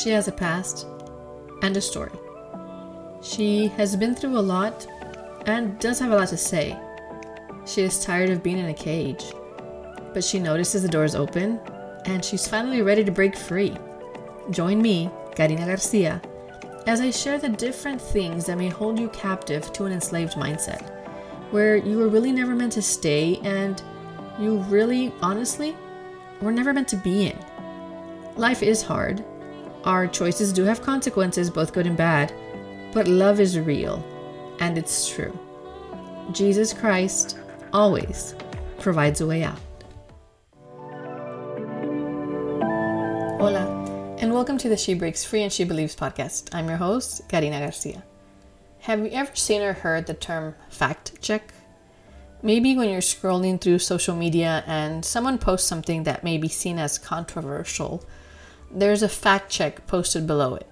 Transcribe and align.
She 0.00 0.08
has 0.10 0.28
a 0.28 0.32
past 0.32 0.86
and 1.60 1.76
a 1.76 1.80
story. 1.80 2.12
She 3.20 3.66
has 3.76 3.94
been 3.96 4.14
through 4.14 4.38
a 4.38 4.40
lot 4.40 4.86
and 5.44 5.78
does 5.78 5.98
have 5.98 6.10
a 6.10 6.16
lot 6.16 6.28
to 6.28 6.38
say. 6.38 6.74
She 7.66 7.82
is 7.82 8.02
tired 8.02 8.30
of 8.30 8.42
being 8.42 8.56
in 8.56 8.70
a 8.70 8.74
cage, 8.74 9.22
but 10.14 10.24
she 10.24 10.38
notices 10.38 10.82
the 10.82 10.88
doors 10.88 11.14
open 11.14 11.60
and 12.06 12.24
she's 12.24 12.48
finally 12.48 12.80
ready 12.80 13.04
to 13.04 13.12
break 13.12 13.36
free. 13.36 13.76
Join 14.48 14.80
me, 14.80 15.10
Karina 15.34 15.66
Garcia, 15.66 16.22
as 16.86 17.02
I 17.02 17.10
share 17.10 17.38
the 17.38 17.50
different 17.50 18.00
things 18.00 18.46
that 18.46 18.56
may 18.56 18.70
hold 18.70 18.98
you 18.98 19.10
captive 19.10 19.70
to 19.74 19.84
an 19.84 19.92
enslaved 19.92 20.32
mindset, 20.32 20.80
where 21.50 21.76
you 21.76 21.98
were 21.98 22.08
really 22.08 22.32
never 22.32 22.54
meant 22.54 22.72
to 22.72 22.82
stay 22.82 23.36
and 23.44 23.82
you 24.38 24.60
really, 24.60 25.12
honestly, 25.20 25.76
were 26.40 26.52
never 26.52 26.72
meant 26.72 26.88
to 26.88 26.96
be 26.96 27.26
in. 27.26 27.38
Life 28.36 28.62
is 28.62 28.80
hard. 28.80 29.22
Our 29.84 30.06
choices 30.06 30.52
do 30.52 30.64
have 30.64 30.82
consequences, 30.82 31.48
both 31.48 31.72
good 31.72 31.86
and 31.86 31.96
bad, 31.96 32.34
but 32.92 33.08
love 33.08 33.40
is 33.40 33.58
real 33.58 34.04
and 34.60 34.76
it's 34.76 35.08
true. 35.08 35.36
Jesus 36.32 36.74
Christ 36.74 37.38
always 37.72 38.34
provides 38.78 39.22
a 39.22 39.26
way 39.26 39.42
out. 39.42 39.58
Hola, 43.40 44.16
and 44.18 44.34
welcome 44.34 44.58
to 44.58 44.68
the 44.68 44.76
She 44.76 44.92
Breaks 44.92 45.24
Free 45.24 45.44
and 45.44 45.52
She 45.52 45.64
Believes 45.64 45.96
podcast. 45.96 46.54
I'm 46.54 46.68
your 46.68 46.76
host, 46.76 47.26
Karina 47.30 47.60
Garcia. 47.60 48.04
Have 48.80 49.00
you 49.00 49.10
ever 49.12 49.34
seen 49.34 49.62
or 49.62 49.72
heard 49.72 50.04
the 50.04 50.12
term 50.12 50.56
fact 50.68 51.22
check? 51.22 51.54
Maybe 52.42 52.76
when 52.76 52.90
you're 52.90 53.00
scrolling 53.00 53.58
through 53.58 53.78
social 53.78 54.14
media 54.14 54.62
and 54.66 55.02
someone 55.02 55.38
posts 55.38 55.66
something 55.66 56.02
that 56.02 56.22
may 56.22 56.36
be 56.36 56.48
seen 56.48 56.78
as 56.78 56.98
controversial, 56.98 58.04
there's 58.70 59.02
a 59.02 59.08
fact 59.08 59.50
check 59.50 59.86
posted 59.86 60.26
below 60.26 60.54
it. 60.54 60.66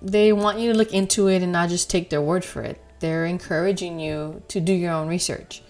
They 0.00 0.32
want 0.32 0.58
you 0.58 0.72
to 0.72 0.78
look 0.78 0.92
into 0.92 1.28
it 1.28 1.42
and 1.42 1.52
not 1.52 1.68
just 1.68 1.90
take 1.90 2.10
their 2.10 2.22
word 2.22 2.44
for 2.44 2.62
it. 2.62 2.82
They're 3.00 3.26
encouraging 3.26 4.00
you 4.00 4.42
to 4.48 4.60
do 4.60 4.72
your 4.72 4.92
own 4.92 5.08
research. 5.08 5.62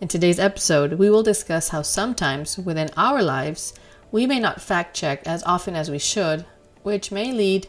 In 0.00 0.08
today's 0.08 0.40
episode, 0.40 0.94
we 0.94 1.10
will 1.10 1.22
discuss 1.22 1.68
how 1.68 1.82
sometimes 1.82 2.58
within 2.58 2.90
our 2.96 3.22
lives, 3.22 3.72
we 4.10 4.26
may 4.26 4.40
not 4.40 4.60
fact 4.60 4.96
check 4.96 5.26
as 5.26 5.44
often 5.44 5.76
as 5.76 5.90
we 5.90 5.98
should, 5.98 6.44
which 6.82 7.12
may 7.12 7.32
lead 7.32 7.68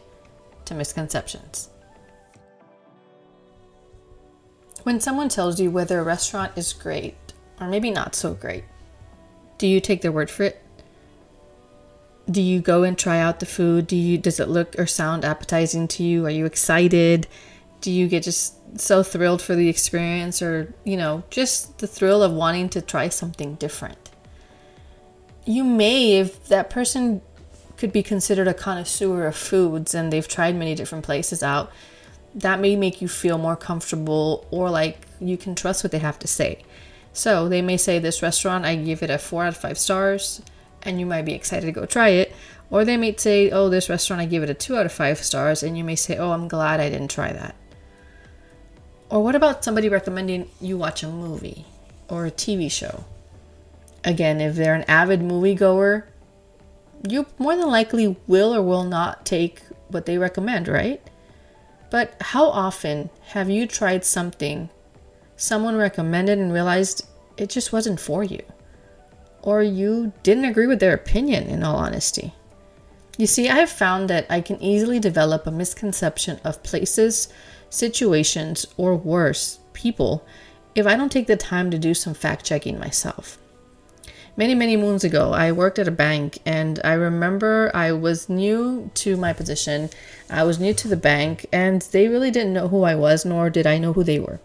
to 0.64 0.74
misconceptions. 0.74 1.68
When 4.82 5.00
someone 5.00 5.28
tells 5.28 5.60
you 5.60 5.70
whether 5.70 6.00
a 6.00 6.04
restaurant 6.04 6.52
is 6.56 6.72
great 6.72 7.14
or 7.60 7.68
maybe 7.68 7.90
not 7.90 8.14
so 8.14 8.34
great, 8.34 8.64
do 9.56 9.66
you 9.66 9.80
take 9.80 10.02
their 10.02 10.12
word 10.12 10.28
for 10.28 10.42
it? 10.42 10.63
Do 12.30 12.40
you 12.40 12.60
go 12.60 12.82
and 12.82 12.98
try 12.98 13.18
out 13.20 13.40
the 13.40 13.46
food? 13.46 13.86
Do 13.86 13.96
you 13.96 14.18
does 14.18 14.40
it 14.40 14.48
look 14.48 14.78
or 14.78 14.86
sound 14.86 15.24
appetizing 15.24 15.88
to 15.88 16.02
you? 16.02 16.26
Are 16.26 16.30
you 16.30 16.46
excited? 16.46 17.26
Do 17.80 17.90
you 17.90 18.08
get 18.08 18.22
just 18.22 18.54
so 18.80 19.02
thrilled 19.02 19.42
for 19.42 19.54
the 19.54 19.68
experience 19.68 20.40
or, 20.40 20.74
you 20.84 20.96
know, 20.96 21.22
just 21.28 21.78
the 21.78 21.86
thrill 21.86 22.22
of 22.22 22.32
wanting 22.32 22.70
to 22.70 22.80
try 22.80 23.10
something 23.10 23.56
different? 23.56 24.10
You 25.44 25.64
may 25.64 26.12
if 26.12 26.46
that 26.46 26.70
person 26.70 27.20
could 27.76 27.92
be 27.92 28.02
considered 28.02 28.48
a 28.48 28.54
connoisseur 28.54 29.26
of 29.26 29.36
foods 29.36 29.94
and 29.94 30.10
they've 30.10 30.26
tried 30.26 30.56
many 30.56 30.74
different 30.74 31.04
places 31.04 31.42
out 31.42 31.70
that 32.34 32.60
may 32.60 32.76
make 32.76 33.00
you 33.00 33.08
feel 33.08 33.38
more 33.38 33.56
comfortable 33.56 34.46
or 34.50 34.70
like 34.70 35.06
you 35.20 35.36
can 35.36 35.54
trust 35.54 35.84
what 35.84 35.92
they 35.92 35.98
have 35.98 36.18
to 36.18 36.26
say. 36.26 36.62
So 37.12 37.48
they 37.48 37.62
may 37.62 37.76
say, 37.76 37.98
This 37.98 38.22
restaurant, 38.22 38.64
I 38.64 38.74
give 38.74 39.02
it 39.02 39.10
a 39.10 39.18
four 39.18 39.44
out 39.44 39.48
of 39.48 39.56
five 39.56 39.78
stars, 39.78 40.42
and 40.84 41.00
you 41.00 41.06
might 41.06 41.24
be 41.24 41.34
excited 41.34 41.66
to 41.66 41.72
go 41.72 41.86
try 41.86 42.08
it. 42.10 42.34
Or 42.70 42.84
they 42.84 42.96
may 42.96 43.14
say, 43.16 43.50
Oh, 43.50 43.68
this 43.68 43.88
restaurant, 43.88 44.22
I 44.22 44.26
give 44.26 44.42
it 44.42 44.50
a 44.50 44.54
two 44.54 44.76
out 44.76 44.86
of 44.86 44.92
five 44.92 45.18
stars, 45.18 45.62
and 45.62 45.76
you 45.76 45.84
may 45.84 45.96
say, 45.96 46.16
Oh, 46.16 46.32
I'm 46.32 46.48
glad 46.48 46.80
I 46.80 46.90
didn't 46.90 47.10
try 47.10 47.32
that. 47.32 47.54
Or 49.10 49.22
what 49.22 49.34
about 49.34 49.64
somebody 49.64 49.88
recommending 49.88 50.50
you 50.60 50.76
watch 50.76 51.02
a 51.02 51.08
movie 51.08 51.66
or 52.08 52.26
a 52.26 52.30
TV 52.30 52.70
show? 52.70 53.04
Again, 54.02 54.40
if 54.40 54.56
they're 54.56 54.74
an 54.74 54.84
avid 54.88 55.20
moviegoer, 55.20 56.04
you 57.08 57.26
more 57.38 57.54
than 57.56 57.68
likely 57.68 58.16
will 58.26 58.54
or 58.54 58.62
will 58.62 58.84
not 58.84 59.24
take 59.24 59.62
what 59.88 60.06
they 60.06 60.18
recommend, 60.18 60.68
right? 60.68 61.00
But 61.90 62.16
how 62.20 62.46
often 62.46 63.10
have 63.28 63.48
you 63.48 63.66
tried 63.66 64.04
something 64.04 64.68
someone 65.36 65.76
recommended 65.76 66.38
and 66.38 66.52
realized 66.52 67.06
it 67.36 67.50
just 67.50 67.72
wasn't 67.72 68.00
for 68.00 68.24
you? 68.24 68.42
Or 69.44 69.62
you 69.62 70.12
didn't 70.22 70.46
agree 70.46 70.66
with 70.66 70.80
their 70.80 70.94
opinion, 70.94 71.44
in 71.44 71.62
all 71.62 71.76
honesty? 71.76 72.34
You 73.16 73.28
see, 73.28 73.48
I 73.48 73.56
have 73.56 73.70
found 73.70 74.10
that 74.10 74.26
I 74.28 74.40
can 74.40 74.60
easily 74.60 74.98
develop 74.98 75.46
a 75.46 75.52
misconception 75.52 76.40
of 76.42 76.62
places, 76.64 77.28
situations, 77.70 78.66
or 78.76 78.96
worse, 78.96 79.60
people, 79.72 80.26
if 80.74 80.86
I 80.86 80.96
don't 80.96 81.12
take 81.12 81.28
the 81.28 81.36
time 81.36 81.70
to 81.70 81.78
do 81.78 81.94
some 81.94 82.14
fact 82.14 82.44
checking 82.44 82.80
myself 82.80 83.38
many, 84.36 84.54
many 84.54 84.76
moons 84.76 85.04
ago, 85.04 85.32
I 85.32 85.52
worked 85.52 85.78
at 85.78 85.88
a 85.88 85.92
bank 85.92 86.38
and 86.44 86.80
I 86.84 86.94
remember 86.94 87.70
I 87.74 87.92
was 87.92 88.28
new 88.28 88.90
to 88.94 89.16
my 89.16 89.32
position. 89.32 89.90
I 90.28 90.42
was 90.44 90.58
new 90.58 90.74
to 90.74 90.88
the 90.88 90.96
bank 90.96 91.46
and 91.52 91.82
they 91.82 92.08
really 92.08 92.30
didn't 92.30 92.52
know 92.52 92.68
who 92.68 92.82
I 92.82 92.94
was, 92.94 93.24
nor 93.24 93.50
did 93.50 93.66
I 93.66 93.78
know 93.78 93.92
who 93.92 94.04
they 94.04 94.18
were. 94.18 94.40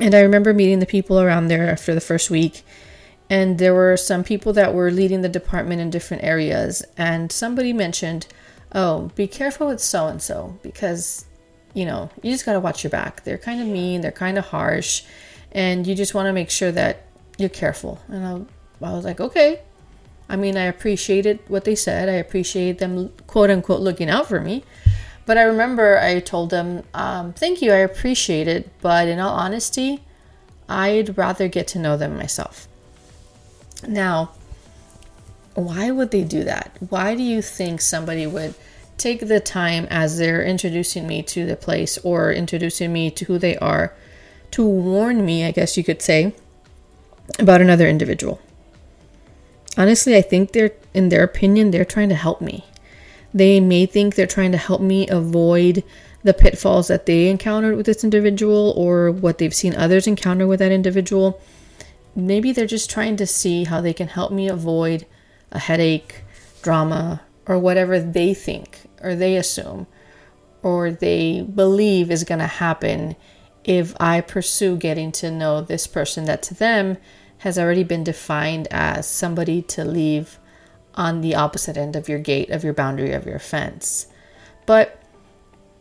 And 0.00 0.14
I 0.14 0.20
remember 0.20 0.52
meeting 0.52 0.80
the 0.80 0.86
people 0.86 1.20
around 1.20 1.48
there 1.48 1.70
after 1.70 1.94
the 1.94 2.00
first 2.00 2.30
week. 2.30 2.62
And 3.30 3.58
there 3.58 3.74
were 3.74 3.96
some 3.96 4.22
people 4.22 4.52
that 4.52 4.74
were 4.74 4.90
leading 4.90 5.22
the 5.22 5.28
department 5.28 5.80
in 5.80 5.90
different 5.90 6.24
areas. 6.24 6.84
And 6.96 7.32
somebody 7.32 7.72
mentioned, 7.72 8.26
Oh, 8.74 9.12
be 9.14 9.28
careful 9.28 9.68
with 9.68 9.80
so 9.80 10.08
and 10.08 10.20
so 10.20 10.58
because, 10.62 11.26
you 11.74 11.86
know, 11.86 12.10
you 12.22 12.32
just 12.32 12.44
got 12.44 12.54
to 12.54 12.60
watch 12.60 12.82
your 12.82 12.90
back. 12.90 13.22
They're 13.22 13.38
kind 13.38 13.62
of 13.62 13.68
mean, 13.68 14.00
they're 14.00 14.10
kind 14.10 14.36
of 14.36 14.46
harsh, 14.46 15.04
and 15.52 15.86
you 15.86 15.94
just 15.94 16.12
want 16.12 16.26
to 16.26 16.32
make 16.32 16.50
sure 16.50 16.72
that 16.72 17.04
you're 17.38 17.48
careful. 17.48 18.00
And 18.08 18.26
I 18.26 18.84
I 18.84 18.92
was 18.92 19.04
like, 19.04 19.20
okay. 19.20 19.60
I 20.28 20.36
mean, 20.36 20.56
I 20.56 20.64
appreciated 20.64 21.38
what 21.48 21.64
they 21.64 21.74
said. 21.74 22.08
I 22.08 22.12
appreciate 22.12 22.78
them, 22.78 23.10
quote 23.26 23.50
unquote, 23.50 23.80
looking 23.80 24.10
out 24.10 24.26
for 24.26 24.40
me. 24.40 24.64
But 25.26 25.38
I 25.38 25.42
remember 25.42 25.98
I 25.98 26.20
told 26.20 26.50
them, 26.50 26.82
um, 26.92 27.32
thank 27.32 27.62
you, 27.62 27.72
I 27.72 27.76
appreciate 27.76 28.48
it. 28.48 28.70
But 28.80 29.08
in 29.08 29.18
all 29.18 29.34
honesty, 29.34 30.02
I'd 30.68 31.16
rather 31.16 31.48
get 31.48 31.66
to 31.68 31.78
know 31.78 31.96
them 31.96 32.16
myself. 32.16 32.68
Now, 33.88 34.32
why 35.54 35.90
would 35.90 36.10
they 36.10 36.24
do 36.24 36.44
that? 36.44 36.76
Why 36.88 37.14
do 37.14 37.22
you 37.22 37.42
think 37.42 37.80
somebody 37.80 38.26
would 38.26 38.54
take 38.96 39.20
the 39.26 39.40
time 39.40 39.86
as 39.90 40.18
they're 40.18 40.44
introducing 40.44 41.06
me 41.06 41.22
to 41.22 41.46
the 41.46 41.56
place 41.56 41.98
or 41.98 42.32
introducing 42.32 42.92
me 42.92 43.10
to 43.10 43.24
who 43.24 43.38
they 43.38 43.56
are 43.58 43.94
to 44.52 44.64
warn 44.64 45.24
me, 45.24 45.44
I 45.44 45.50
guess 45.50 45.76
you 45.76 45.84
could 45.84 46.02
say, 46.02 46.34
about 47.38 47.60
another 47.60 47.88
individual? 47.88 48.40
honestly, 49.76 50.16
I 50.16 50.22
think 50.22 50.52
they're, 50.52 50.72
in 50.92 51.08
their 51.08 51.24
opinion, 51.24 51.70
they're 51.70 51.84
trying 51.84 52.08
to 52.10 52.14
help 52.14 52.40
me. 52.40 52.64
They 53.32 53.60
may 53.60 53.86
think 53.86 54.14
they're 54.14 54.26
trying 54.26 54.52
to 54.52 54.58
help 54.58 54.80
me 54.80 55.08
avoid 55.08 55.82
the 56.22 56.34
pitfalls 56.34 56.88
that 56.88 57.06
they 57.06 57.28
encountered 57.28 57.76
with 57.76 57.86
this 57.86 58.04
individual 58.04 58.72
or 58.76 59.10
what 59.10 59.38
they've 59.38 59.54
seen 59.54 59.74
others 59.74 60.06
encounter 60.06 60.46
with 60.46 60.60
that 60.60 60.72
individual. 60.72 61.40
Maybe 62.16 62.52
they're 62.52 62.66
just 62.66 62.90
trying 62.90 63.16
to 63.16 63.26
see 63.26 63.64
how 63.64 63.80
they 63.80 63.92
can 63.92 64.08
help 64.08 64.32
me 64.32 64.48
avoid 64.48 65.06
a 65.50 65.58
headache, 65.58 66.22
drama, 66.62 67.22
or 67.46 67.58
whatever 67.58 67.98
they 67.98 68.34
think 68.34 68.82
or 69.02 69.14
they 69.14 69.36
assume 69.36 69.86
or 70.62 70.90
they 70.90 71.42
believe 71.42 72.10
is 72.10 72.24
going 72.24 72.40
to 72.40 72.46
happen 72.46 73.14
if 73.64 73.94
I 74.00 74.20
pursue 74.22 74.76
getting 74.76 75.12
to 75.12 75.30
know 75.30 75.60
this 75.60 75.86
person 75.86 76.24
that 76.24 76.42
to 76.44 76.54
them 76.54 76.96
has 77.38 77.58
already 77.58 77.84
been 77.84 78.02
defined 78.02 78.66
as 78.70 79.06
somebody 79.06 79.60
to 79.60 79.84
leave 79.84 80.38
on 80.94 81.20
the 81.20 81.34
opposite 81.34 81.76
end 81.76 81.96
of 81.96 82.08
your 82.08 82.18
gate, 82.18 82.50
of 82.50 82.64
your 82.64 82.72
boundary, 82.72 83.12
of 83.12 83.26
your 83.26 83.38
fence. 83.38 84.06
But 84.64 85.02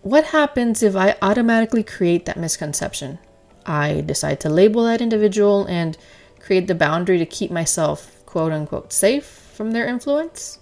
what 0.01 0.25
happens 0.25 0.83
if 0.83 0.95
I 0.95 1.15
automatically 1.21 1.83
create 1.83 2.25
that 2.25 2.37
misconception? 2.37 3.19
I 3.65 4.01
decide 4.01 4.41
to 4.41 4.49
label 4.49 4.83
that 4.83 5.01
individual 5.01 5.65
and 5.65 5.97
create 6.43 6.67
the 6.67 6.75
boundary 6.75 7.17
to 7.17 7.25
keep 7.25 7.49
myself, 7.49 8.23
quote 8.25 8.51
unquote, 8.51 8.91
safe 8.91 9.25
from 9.25 9.71
their 9.71 9.87
influence? 9.87 10.59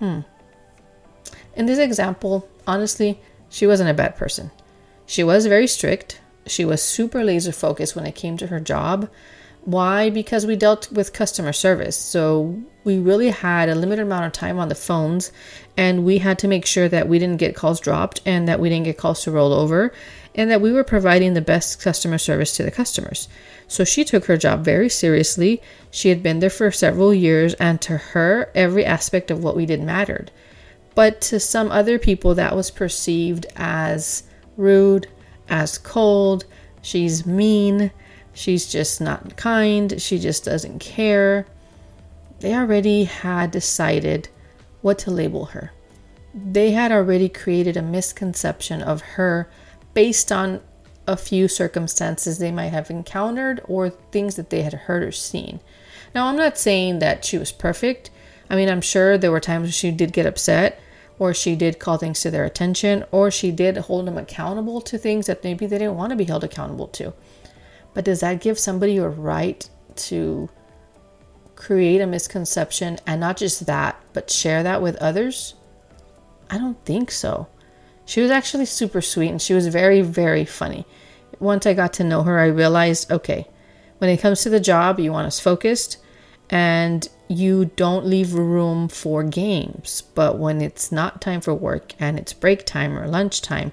Hmm. 0.00 0.20
In 1.54 1.66
this 1.66 1.78
example, 1.78 2.48
honestly, 2.66 3.20
she 3.48 3.66
wasn't 3.66 3.90
a 3.90 3.94
bad 3.94 4.16
person. 4.16 4.50
She 5.06 5.24
was 5.24 5.46
very 5.46 5.66
strict. 5.66 6.20
She 6.46 6.64
was 6.64 6.82
super 6.82 7.24
laser 7.24 7.52
focused 7.52 7.94
when 7.94 8.06
it 8.06 8.14
came 8.14 8.36
to 8.38 8.48
her 8.48 8.60
job. 8.60 9.08
Why? 9.64 10.10
Because 10.10 10.46
we 10.46 10.56
dealt 10.56 10.90
with 10.90 11.12
customer 11.12 11.52
service. 11.52 11.96
So 11.96 12.60
we 12.84 12.98
really 12.98 13.30
had 13.30 13.68
a 13.68 13.74
limited 13.74 14.02
amount 14.02 14.26
of 14.26 14.32
time 14.32 14.58
on 14.58 14.68
the 14.68 14.74
phones 14.74 15.30
and 15.76 16.04
we 16.04 16.18
had 16.18 16.38
to 16.40 16.48
make 16.48 16.66
sure 16.66 16.88
that 16.88 17.08
we 17.08 17.18
didn't 17.18 17.36
get 17.36 17.54
calls 17.54 17.80
dropped 17.80 18.22
and 18.24 18.48
that 18.48 18.60
we 18.60 18.70
didn't 18.70 18.86
get 18.86 18.98
calls 18.98 19.22
to 19.24 19.30
roll 19.30 19.52
over 19.52 19.92
and 20.38 20.48
that 20.52 20.60
we 20.60 20.72
were 20.72 20.84
providing 20.84 21.34
the 21.34 21.40
best 21.40 21.82
customer 21.82 22.16
service 22.16 22.56
to 22.56 22.62
the 22.62 22.70
customers. 22.70 23.28
So 23.66 23.82
she 23.82 24.04
took 24.04 24.26
her 24.26 24.36
job 24.36 24.64
very 24.64 24.88
seriously. 24.88 25.60
She 25.90 26.10
had 26.10 26.22
been 26.22 26.38
there 26.38 26.48
for 26.48 26.70
several 26.70 27.12
years 27.12 27.54
and 27.54 27.80
to 27.82 27.98
her 27.98 28.48
every 28.54 28.84
aspect 28.84 29.32
of 29.32 29.42
what 29.42 29.56
we 29.56 29.66
did 29.66 29.82
mattered. 29.82 30.30
But 30.94 31.20
to 31.22 31.40
some 31.40 31.72
other 31.72 31.98
people, 31.98 32.36
that 32.36 32.54
was 32.54 32.70
perceived 32.70 33.46
as 33.56 34.22
rude, 34.56 35.08
as 35.48 35.76
cold. 35.76 36.44
She's 36.82 37.26
mean. 37.26 37.90
She's 38.32 38.70
just 38.70 39.00
not 39.00 39.36
kind. 39.36 40.00
She 40.00 40.20
just 40.20 40.44
doesn't 40.44 40.78
care. 40.78 41.46
They 42.38 42.54
already 42.54 43.04
had 43.04 43.50
decided 43.50 44.28
what 44.82 45.00
to 45.00 45.10
label 45.10 45.46
her. 45.46 45.72
They 46.32 46.70
had 46.70 46.92
already 46.92 47.28
created 47.28 47.76
a 47.76 47.82
misconception 47.82 48.82
of 48.82 49.00
her 49.00 49.50
based 49.98 50.30
on 50.30 50.60
a 51.08 51.16
few 51.16 51.48
circumstances 51.48 52.38
they 52.38 52.52
might 52.52 52.68
have 52.68 52.88
encountered 52.88 53.60
or 53.64 53.90
things 53.90 54.36
that 54.36 54.48
they 54.48 54.62
had 54.62 54.72
heard 54.72 55.02
or 55.02 55.10
seen. 55.10 55.58
Now, 56.14 56.26
I'm 56.26 56.36
not 56.36 56.56
saying 56.56 57.00
that 57.00 57.24
she 57.24 57.36
was 57.36 57.50
perfect. 57.50 58.08
I 58.48 58.54
mean, 58.54 58.68
I'm 58.68 58.80
sure 58.80 59.18
there 59.18 59.32
were 59.32 59.40
times 59.40 59.74
she 59.74 59.90
did 59.90 60.12
get 60.12 60.24
upset, 60.24 60.78
or 61.18 61.34
she 61.34 61.56
did 61.56 61.80
call 61.80 61.98
things 61.98 62.20
to 62.20 62.30
their 62.30 62.44
attention, 62.44 63.04
or 63.10 63.32
she 63.32 63.50
did 63.50 63.76
hold 63.76 64.06
them 64.06 64.16
accountable 64.16 64.80
to 64.82 64.98
things 64.98 65.26
that 65.26 65.42
maybe 65.42 65.66
they 65.66 65.78
didn't 65.78 65.96
want 65.96 66.10
to 66.10 66.16
be 66.16 66.26
held 66.26 66.44
accountable 66.44 66.86
to. 66.86 67.12
But 67.92 68.04
does 68.04 68.20
that 68.20 68.40
give 68.40 68.56
somebody 68.56 68.98
a 68.98 69.08
right 69.08 69.68
to 69.96 70.48
create 71.56 72.00
a 72.00 72.06
misconception 72.06 73.00
and 73.04 73.20
not 73.20 73.36
just 73.36 73.66
that, 73.66 74.00
but 74.12 74.30
share 74.30 74.62
that 74.62 74.80
with 74.80 74.94
others? 75.02 75.54
I 76.48 76.56
don't 76.56 76.84
think 76.84 77.10
so. 77.10 77.48
She 78.08 78.22
was 78.22 78.30
actually 78.30 78.64
super 78.64 79.02
sweet 79.02 79.28
and 79.28 79.40
she 79.40 79.52
was 79.52 79.66
very, 79.66 80.00
very 80.00 80.46
funny. 80.46 80.86
Once 81.40 81.66
I 81.66 81.74
got 81.74 81.92
to 81.94 82.04
know 82.04 82.22
her, 82.22 82.38
I 82.38 82.46
realized 82.46 83.12
okay, 83.12 83.46
when 83.98 84.08
it 84.08 84.16
comes 84.16 84.40
to 84.42 84.48
the 84.48 84.58
job, 84.58 84.98
you 84.98 85.12
want 85.12 85.26
us 85.26 85.38
focused 85.38 85.98
and 86.48 87.06
you 87.28 87.66
don't 87.76 88.06
leave 88.06 88.32
room 88.32 88.88
for 88.88 89.22
games. 89.22 90.04
But 90.14 90.38
when 90.38 90.62
it's 90.62 90.90
not 90.90 91.20
time 91.20 91.42
for 91.42 91.52
work 91.52 91.92
and 92.00 92.18
it's 92.18 92.32
break 92.32 92.64
time 92.64 92.98
or 92.98 93.06
lunch 93.06 93.42
time, 93.42 93.72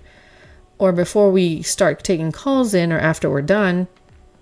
or 0.78 0.92
before 0.92 1.32
we 1.32 1.62
start 1.62 2.04
taking 2.04 2.34
calls 2.34 2.74
in 2.74 2.92
or 2.92 3.00
after 3.00 3.30
we're 3.30 3.42
done, 3.42 3.88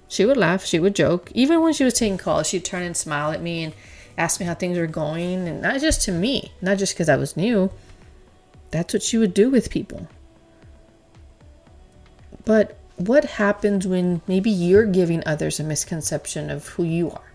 she 0.08 0.26
would 0.26 0.38
laugh, 0.38 0.66
she 0.66 0.80
would 0.80 0.96
joke. 0.96 1.32
Even 1.36 1.62
when 1.62 1.74
she 1.74 1.84
was 1.84 1.94
taking 1.94 2.18
calls, 2.18 2.48
she'd 2.48 2.66
turn 2.66 2.82
and 2.82 2.98
smile 2.98 3.32
at 3.32 3.44
me 3.44 3.64
and 3.66 3.74
ask 4.18 4.40
me 4.40 4.48
how 4.48 4.56
things 4.56 4.80
were 4.80 4.88
going. 4.88 5.48
And 5.48 5.62
not 5.62 5.82
just 5.82 6.02
to 6.06 6.12
me, 6.12 6.52
not 6.64 6.80
just 6.80 6.96
because 6.96 7.10
I 7.10 7.16
was 7.16 7.38
new. 7.38 7.70
That's 8.74 8.92
what 8.92 9.04
she 9.04 9.20
would 9.20 9.36
do 9.36 9.52
with 9.52 9.70
people. 9.70 10.08
But 12.44 12.76
what 12.96 13.24
happens 13.24 13.86
when 13.86 14.24
maybe 14.28 14.50
you're 14.50 14.88
giving 14.88 15.22
others 15.28 15.60
a 15.60 15.64
misconception 15.64 16.50
of 16.50 16.70
who 16.70 16.84
you 16.84 17.12
are? 17.12 17.32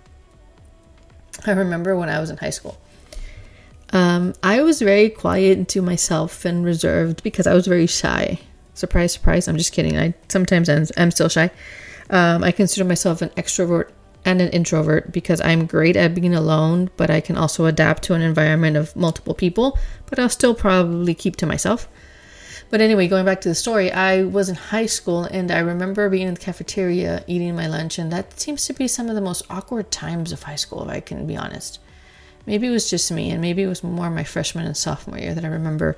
I 1.47 1.53
remember 1.53 1.95
when 1.95 2.09
I 2.09 2.19
was 2.19 2.29
in 2.29 2.39
high 2.39 2.51
school. 2.51 2.77
Um, 3.93 4.35
I 4.43 4.63
was 4.63 4.83
very 4.83 5.11
quiet 5.11 5.57
and 5.57 5.69
to 5.69 5.81
myself 5.81 6.45
and 6.45 6.65
reserved 6.65 7.23
because 7.23 7.47
I 7.47 7.55
was 7.55 7.69
very 7.69 7.87
shy. 7.87 8.41
Surprise, 8.75 9.13
surprise. 9.13 9.47
I'm 9.47 9.57
just 9.57 9.73
kidding. 9.73 9.97
I 9.97 10.15
sometimes 10.29 10.69
I'm, 10.69 10.87
I'm 10.97 11.13
still 11.13 11.29
shy. 11.29 11.53
Um, 12.11 12.43
I 12.43 12.51
consider 12.51 12.85
myself 12.85 13.23
an 13.23 13.29
extrovert 13.31 13.91
and 14.29 14.43
an 14.43 14.51
introvert 14.51 15.11
because 15.11 15.41
I'm 15.41 15.65
great 15.65 15.97
at 15.97 16.15
being 16.15 16.35
alone, 16.35 16.91
but 16.99 17.09
I 17.11 17.23
can 17.23 17.37
also 17.37 17.65
adapt 17.65 18.03
to 18.05 18.15
an 18.15 18.21
environment 18.21 18.77
of 18.77 18.95
multiple 18.95 19.33
people, 19.33 19.79
but 20.07 20.19
I'll 20.19 20.29
still 20.29 20.55
probably 20.55 21.15
keep 21.15 21.37
to 21.37 21.47
myself. 21.47 21.89
But 22.69 22.83
anyway, 22.83 23.09
going 23.09 23.25
back 23.25 23.41
to 23.41 23.49
the 23.49 23.55
story, 23.55 23.91
I 23.91 24.25
was 24.25 24.51
in 24.51 24.55
high 24.55 24.85
school 24.85 25.25
and 25.25 25.51
I 25.51 25.61
remember 25.61 26.11
being 26.11 26.29
in 26.29 26.35
the 26.35 26.41
cafeteria 26.41 27.25
eating 27.27 27.57
my 27.57 27.67
lunch, 27.67 27.99
and 27.99 28.13
that 28.13 28.39
seems 28.39 28.67
to 28.67 28.75
be 28.75 28.87
some 28.87 29.09
of 29.09 29.15
the 29.15 29.23
most 29.23 29.43
awkward 29.49 29.91
times 29.91 30.31
of 30.31 30.43
high 30.43 30.57
school, 30.57 30.83
if 30.83 30.91
I 30.91 31.01
can 31.01 31.27
be 31.27 31.37
honest. 31.37 31.81
Maybe 32.45 32.67
it 32.67 32.71
was 32.71 32.91
just 32.91 33.11
me, 33.11 33.31
and 33.31 33.41
maybe 33.41 33.63
it 33.63 33.69
was 33.69 33.83
more 33.83 34.11
my 34.11 34.25
freshman 34.25 34.67
and 34.67 34.77
sophomore 34.77 35.19
year 35.19 35.35
that 35.35 35.45
I 35.45 35.49
remember 35.49 35.97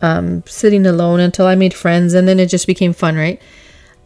um, 0.00 0.44
sitting 0.46 0.86
alone 0.86 1.18
until 1.18 1.46
I 1.46 1.56
made 1.56 1.74
friends, 1.74 2.14
and 2.14 2.28
then 2.28 2.38
it 2.38 2.46
just 2.46 2.68
became 2.68 2.92
fun, 2.92 3.16
right? 3.16 3.42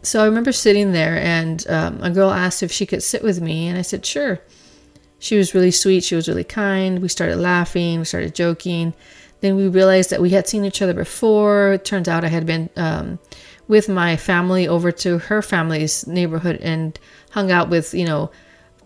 So 0.01 0.21
I 0.21 0.25
remember 0.25 0.51
sitting 0.51 0.91
there, 0.91 1.17
and 1.17 1.65
um, 1.69 2.01
a 2.01 2.09
girl 2.09 2.31
asked 2.31 2.63
if 2.63 2.71
she 2.71 2.85
could 2.85 3.03
sit 3.03 3.23
with 3.23 3.41
me, 3.41 3.67
and 3.67 3.77
I 3.77 3.81
said, 3.81 4.05
sure. 4.05 4.39
She 5.19 5.37
was 5.37 5.53
really 5.53 5.71
sweet. 5.71 6.03
She 6.03 6.15
was 6.15 6.29
really 6.29 6.45
kind. 6.45 7.01
We 7.01 7.09
started 7.09 7.35
laughing. 7.37 7.99
We 7.99 8.05
started 8.05 8.33
joking. 8.33 8.93
Then 9.41 9.55
we 9.55 9.67
realized 9.67 10.09
that 10.09 10.21
we 10.21 10.29
had 10.31 10.47
seen 10.47 10.65
each 10.65 10.81
other 10.81 10.93
before. 10.93 11.73
It 11.73 11.85
turns 11.85 12.07
out 12.07 12.23
I 12.23 12.29
had 12.29 12.45
been 12.45 12.69
um, 12.77 13.19
with 13.67 13.89
my 13.89 14.15
family 14.15 14.67
over 14.67 14.91
to 14.93 15.17
her 15.17 15.41
family's 15.41 16.07
neighborhood 16.07 16.59
and 16.61 16.97
hung 17.31 17.51
out 17.51 17.69
with, 17.69 17.93
you 17.93 18.05
know, 18.05 18.31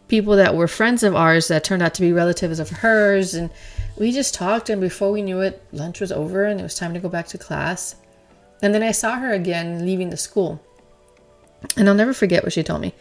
people 0.07 0.35
that 0.35 0.55
were 0.55 0.67
friends 0.67 1.03
of 1.03 1.15
ours 1.15 1.47
that 1.47 1.63
turned 1.63 1.81
out 1.81 1.93
to 1.95 2.01
be 2.01 2.11
relatives 2.11 2.59
of 2.59 2.69
hers. 2.69 3.33
And 3.35 3.49
we 3.97 4.11
just 4.11 4.33
talked. 4.33 4.69
And 4.69 4.81
before 4.81 5.11
we 5.11 5.21
knew 5.21 5.41
it, 5.41 5.63
lunch 5.71 6.01
was 6.01 6.11
over 6.11 6.45
and 6.45 6.59
it 6.59 6.63
was 6.63 6.75
time 6.75 6.93
to 6.95 6.99
go 6.99 7.09
back 7.09 7.27
to 7.27 7.37
class. 7.37 7.95
And 8.61 8.73
then 8.73 8.83
I 8.83 8.91
saw 8.91 9.17
her 9.17 9.33
again 9.33 9.85
leaving 9.85 10.09
the 10.09 10.17
school. 10.17 10.59
And 11.77 11.87
I'll 11.87 11.95
never 11.95 12.13
forget 12.13 12.43
what 12.43 12.53
she 12.53 12.63
told 12.63 12.81
me. 12.81 12.93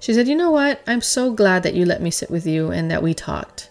She 0.00 0.12
said, 0.12 0.28
You 0.28 0.34
know 0.34 0.50
what? 0.50 0.82
I'm 0.86 1.00
so 1.00 1.32
glad 1.32 1.62
that 1.62 1.74
you 1.74 1.84
let 1.84 2.02
me 2.02 2.10
sit 2.10 2.30
with 2.30 2.46
you 2.46 2.70
and 2.70 2.90
that 2.90 3.02
we 3.02 3.14
talked. 3.14 3.70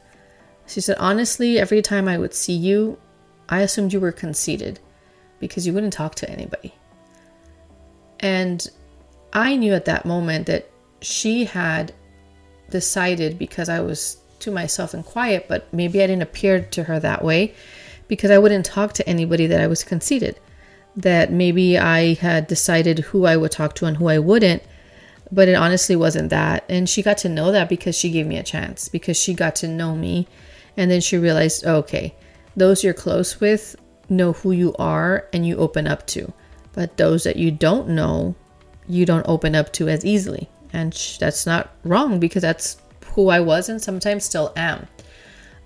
She 0.67 0.81
said, 0.81 0.97
Honestly, 0.99 1.59
every 1.59 1.81
time 1.81 2.07
I 2.07 2.17
would 2.17 2.33
see 2.33 2.53
you, 2.53 2.97
I 3.49 3.61
assumed 3.61 3.93
you 3.93 3.99
were 3.99 4.11
conceited 4.11 4.79
because 5.39 5.67
you 5.67 5.73
wouldn't 5.73 5.93
talk 5.93 6.15
to 6.15 6.29
anybody. 6.29 6.73
And 8.19 8.67
I 9.33 9.55
knew 9.55 9.73
at 9.73 9.85
that 9.85 10.05
moment 10.05 10.47
that 10.47 10.69
she 11.01 11.45
had 11.45 11.93
decided 12.69 13.37
because 13.37 13.69
I 13.69 13.81
was 13.81 14.17
to 14.39 14.51
myself 14.51 14.93
and 14.93 15.05
quiet, 15.05 15.47
but 15.47 15.71
maybe 15.73 16.01
I 16.01 16.07
didn't 16.07 16.23
appear 16.23 16.61
to 16.61 16.83
her 16.85 16.99
that 16.99 17.23
way 17.23 17.53
because 18.07 18.31
I 18.31 18.37
wouldn't 18.37 18.65
talk 18.65 18.93
to 18.93 19.07
anybody 19.07 19.47
that 19.47 19.61
I 19.61 19.67
was 19.67 19.83
conceited 19.83 20.39
that 20.95 21.31
maybe 21.31 21.77
I 21.77 22.13
had 22.13 22.47
decided 22.47 22.99
who 22.99 23.25
I 23.25 23.37
would 23.37 23.51
talk 23.51 23.75
to 23.75 23.85
and 23.85 23.97
who 23.97 24.07
I 24.07 24.19
wouldn't, 24.19 24.63
but 25.31 25.47
it 25.47 25.55
honestly 25.55 25.95
wasn't 25.95 26.29
that. 26.29 26.63
And 26.69 26.87
she 26.87 27.01
got 27.01 27.17
to 27.19 27.29
know 27.29 27.51
that 27.51 27.69
because 27.69 27.97
she 27.97 28.11
gave 28.11 28.27
me 28.27 28.37
a 28.37 28.43
chance, 28.43 28.87
because 28.87 29.17
she 29.17 29.33
got 29.33 29.55
to 29.57 29.67
know 29.67 29.95
me. 29.95 30.27
And 30.77 30.89
then 30.91 31.01
she 31.01 31.17
realized, 31.17 31.63
oh, 31.65 31.77
okay, 31.77 32.15
those 32.55 32.83
you're 32.83 32.93
close 32.93 33.39
with 33.39 33.75
know 34.09 34.33
who 34.33 34.51
you 34.51 34.75
are 34.77 35.27
and 35.33 35.45
you 35.47 35.57
open 35.57 35.87
up 35.87 36.05
to. 36.07 36.31
But 36.73 36.97
those 36.97 37.23
that 37.23 37.37
you 37.37 37.51
don't 37.51 37.89
know, 37.89 38.35
you 38.87 39.05
don't 39.05 39.27
open 39.27 39.55
up 39.55 39.71
to 39.73 39.89
as 39.89 40.05
easily. 40.05 40.49
And 40.71 40.93
that's 41.19 41.45
not 41.45 41.71
wrong 41.83 42.19
because 42.19 42.41
that's 42.41 42.77
who 43.13 43.29
I 43.29 43.39
was 43.39 43.69
and 43.69 43.81
sometimes 43.81 44.25
still 44.25 44.51
am. 44.55 44.87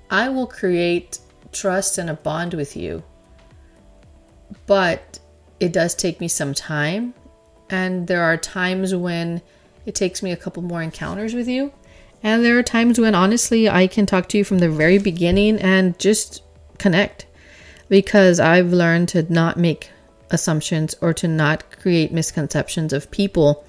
I 0.10 0.30
will 0.30 0.48
create 0.48 1.20
trust 1.52 1.98
and 1.98 2.10
a 2.10 2.14
bond 2.14 2.54
with 2.54 2.76
you 2.76 3.04
but 4.66 5.20
it 5.60 5.72
does 5.72 5.96
take 5.96 6.20
me 6.20 6.28
some 6.28 6.54
time. 6.54 7.14
And 7.70 8.08
there 8.08 8.24
are 8.24 8.38
times 8.38 8.96
when 8.96 9.42
it 9.86 9.96
takes 9.96 10.24
me 10.24 10.32
a 10.32 10.38
couple 10.38 10.64
more 10.64 10.82
encounters 10.82 11.34
with 11.34 11.48
you. 11.48 11.74
And 12.24 12.44
there 12.44 12.58
are 12.58 12.64
times 12.64 13.00
when 13.00 13.16
honestly 13.16 13.70
I 13.70 13.88
can 13.88 14.06
talk 14.06 14.28
to 14.30 14.38
you 14.38 14.44
from 14.44 14.60
the 14.60 14.70
very 14.70 14.98
beginning 14.98 15.60
and 15.60 15.98
just 16.00 16.44
connect 16.78 17.26
because 17.90 18.40
I've 18.40 18.74
learned 18.74 19.10
to 19.10 19.32
not 19.32 19.58
make 19.58 19.90
assumptions 20.30 20.96
or 21.02 21.14
to 21.14 21.28
not 21.28 21.80
create 21.80 22.12
misconceptions 22.12 22.92
of 22.92 23.12
people 23.12 23.64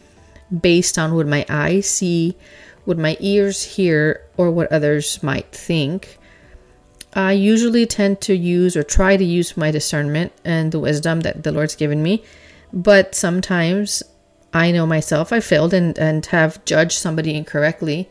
based 0.60 0.98
on 0.98 1.14
what 1.14 1.26
my 1.26 1.44
eyes 1.48 1.88
see, 1.88 2.36
what 2.84 2.98
my 2.98 3.16
ears 3.20 3.62
hear, 3.62 4.24
or 4.36 4.50
what 4.50 4.72
others 4.72 5.22
might 5.22 5.52
think. 5.52 6.17
I 7.14 7.32
usually 7.32 7.86
tend 7.86 8.20
to 8.22 8.36
use 8.36 8.76
or 8.76 8.82
try 8.82 9.16
to 9.16 9.24
use 9.24 9.56
my 9.56 9.70
discernment 9.70 10.32
and 10.44 10.72
the 10.72 10.78
wisdom 10.78 11.20
that 11.20 11.42
the 11.42 11.52
Lord's 11.52 11.74
given 11.74 12.02
me, 12.02 12.22
but 12.72 13.14
sometimes 13.14 14.02
I 14.52 14.70
know 14.70 14.86
myself 14.86 15.32
I 15.32 15.40
failed 15.40 15.74
and, 15.74 15.98
and 15.98 16.24
have 16.26 16.64
judged 16.64 16.98
somebody 16.98 17.34
incorrectly 17.34 18.08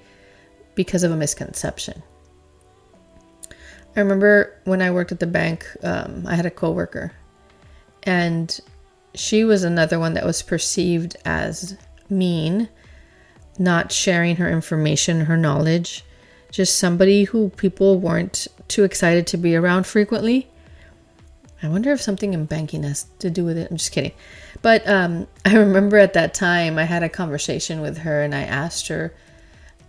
because 0.76 1.04
of 1.04 1.12
a 1.12 1.16
misconception. 1.16 2.04
I 3.96 4.00
remember 4.00 4.60
when 4.66 4.82
I 4.82 4.92
worked 4.92 5.12
at 5.12 5.20
the 5.20 5.28
bank, 5.28 5.66
um, 5.84 6.26
I 6.28 6.36
had 6.36 6.46
a 6.46 6.52
coworker, 6.52 7.14
and 8.04 8.60
she 9.16 9.44
was 9.44 9.64
another 9.64 10.00
one 10.00 10.14
that 10.14 10.26
was 10.26 10.44
perceived 10.44 11.18
as 11.26 11.78
mean, 12.10 12.70
not 13.58 13.92
sharing 13.92 14.36
her 14.36 14.50
information, 14.50 15.22
her 15.22 15.38
knowledge, 15.38 16.06
just 16.52 16.78
somebody 16.78 17.26
who 17.26 17.50
people 17.50 18.00
weren't 18.00 18.48
too 18.68 18.84
excited 18.84 19.28
to 19.28 19.38
be 19.38 19.56
around 19.56 19.86
frequently. 19.86 20.48
I 21.62 21.70
wonder 21.70 21.92
if 21.92 22.02
something 22.02 22.34
in 22.34 22.46
banking 22.46 22.84
has 22.84 23.06
to 23.20 23.30
do 23.30 23.44
with 23.44 23.58
it. 23.58 23.72
I'm 23.72 23.78
just 23.78 23.92
kidding. 23.92 24.14
But 24.62 24.88
um, 24.88 25.28
I 25.46 25.56
remember 25.56 25.98
at 25.98 26.14
that 26.14 26.34
time 26.34 26.78
I 26.78 26.84
had 26.84 27.04
a 27.04 27.10
conversation 27.10 27.82
with 27.82 28.00
her 28.00 28.22
and 28.22 28.34
I 28.34 28.42
asked 28.42 28.88
her 28.88 29.14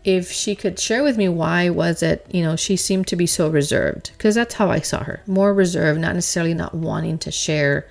if 0.04 0.30
she 0.30 0.54
could 0.54 0.78
share 0.78 1.02
with 1.02 1.18
me 1.18 1.28
why 1.28 1.68
was 1.68 2.02
it, 2.02 2.24
you 2.30 2.42
know, 2.42 2.56
she 2.56 2.76
seemed 2.76 3.06
to 3.08 3.16
be 3.16 3.26
so 3.26 3.50
reserved 3.50 4.12
because 4.12 4.34
that's 4.34 4.54
how 4.54 4.70
I 4.70 4.80
saw 4.80 5.02
her. 5.04 5.22
More 5.26 5.52
reserved, 5.52 6.00
not 6.00 6.14
necessarily 6.14 6.54
not 6.54 6.74
wanting 6.74 7.18
to 7.18 7.30
share 7.30 7.86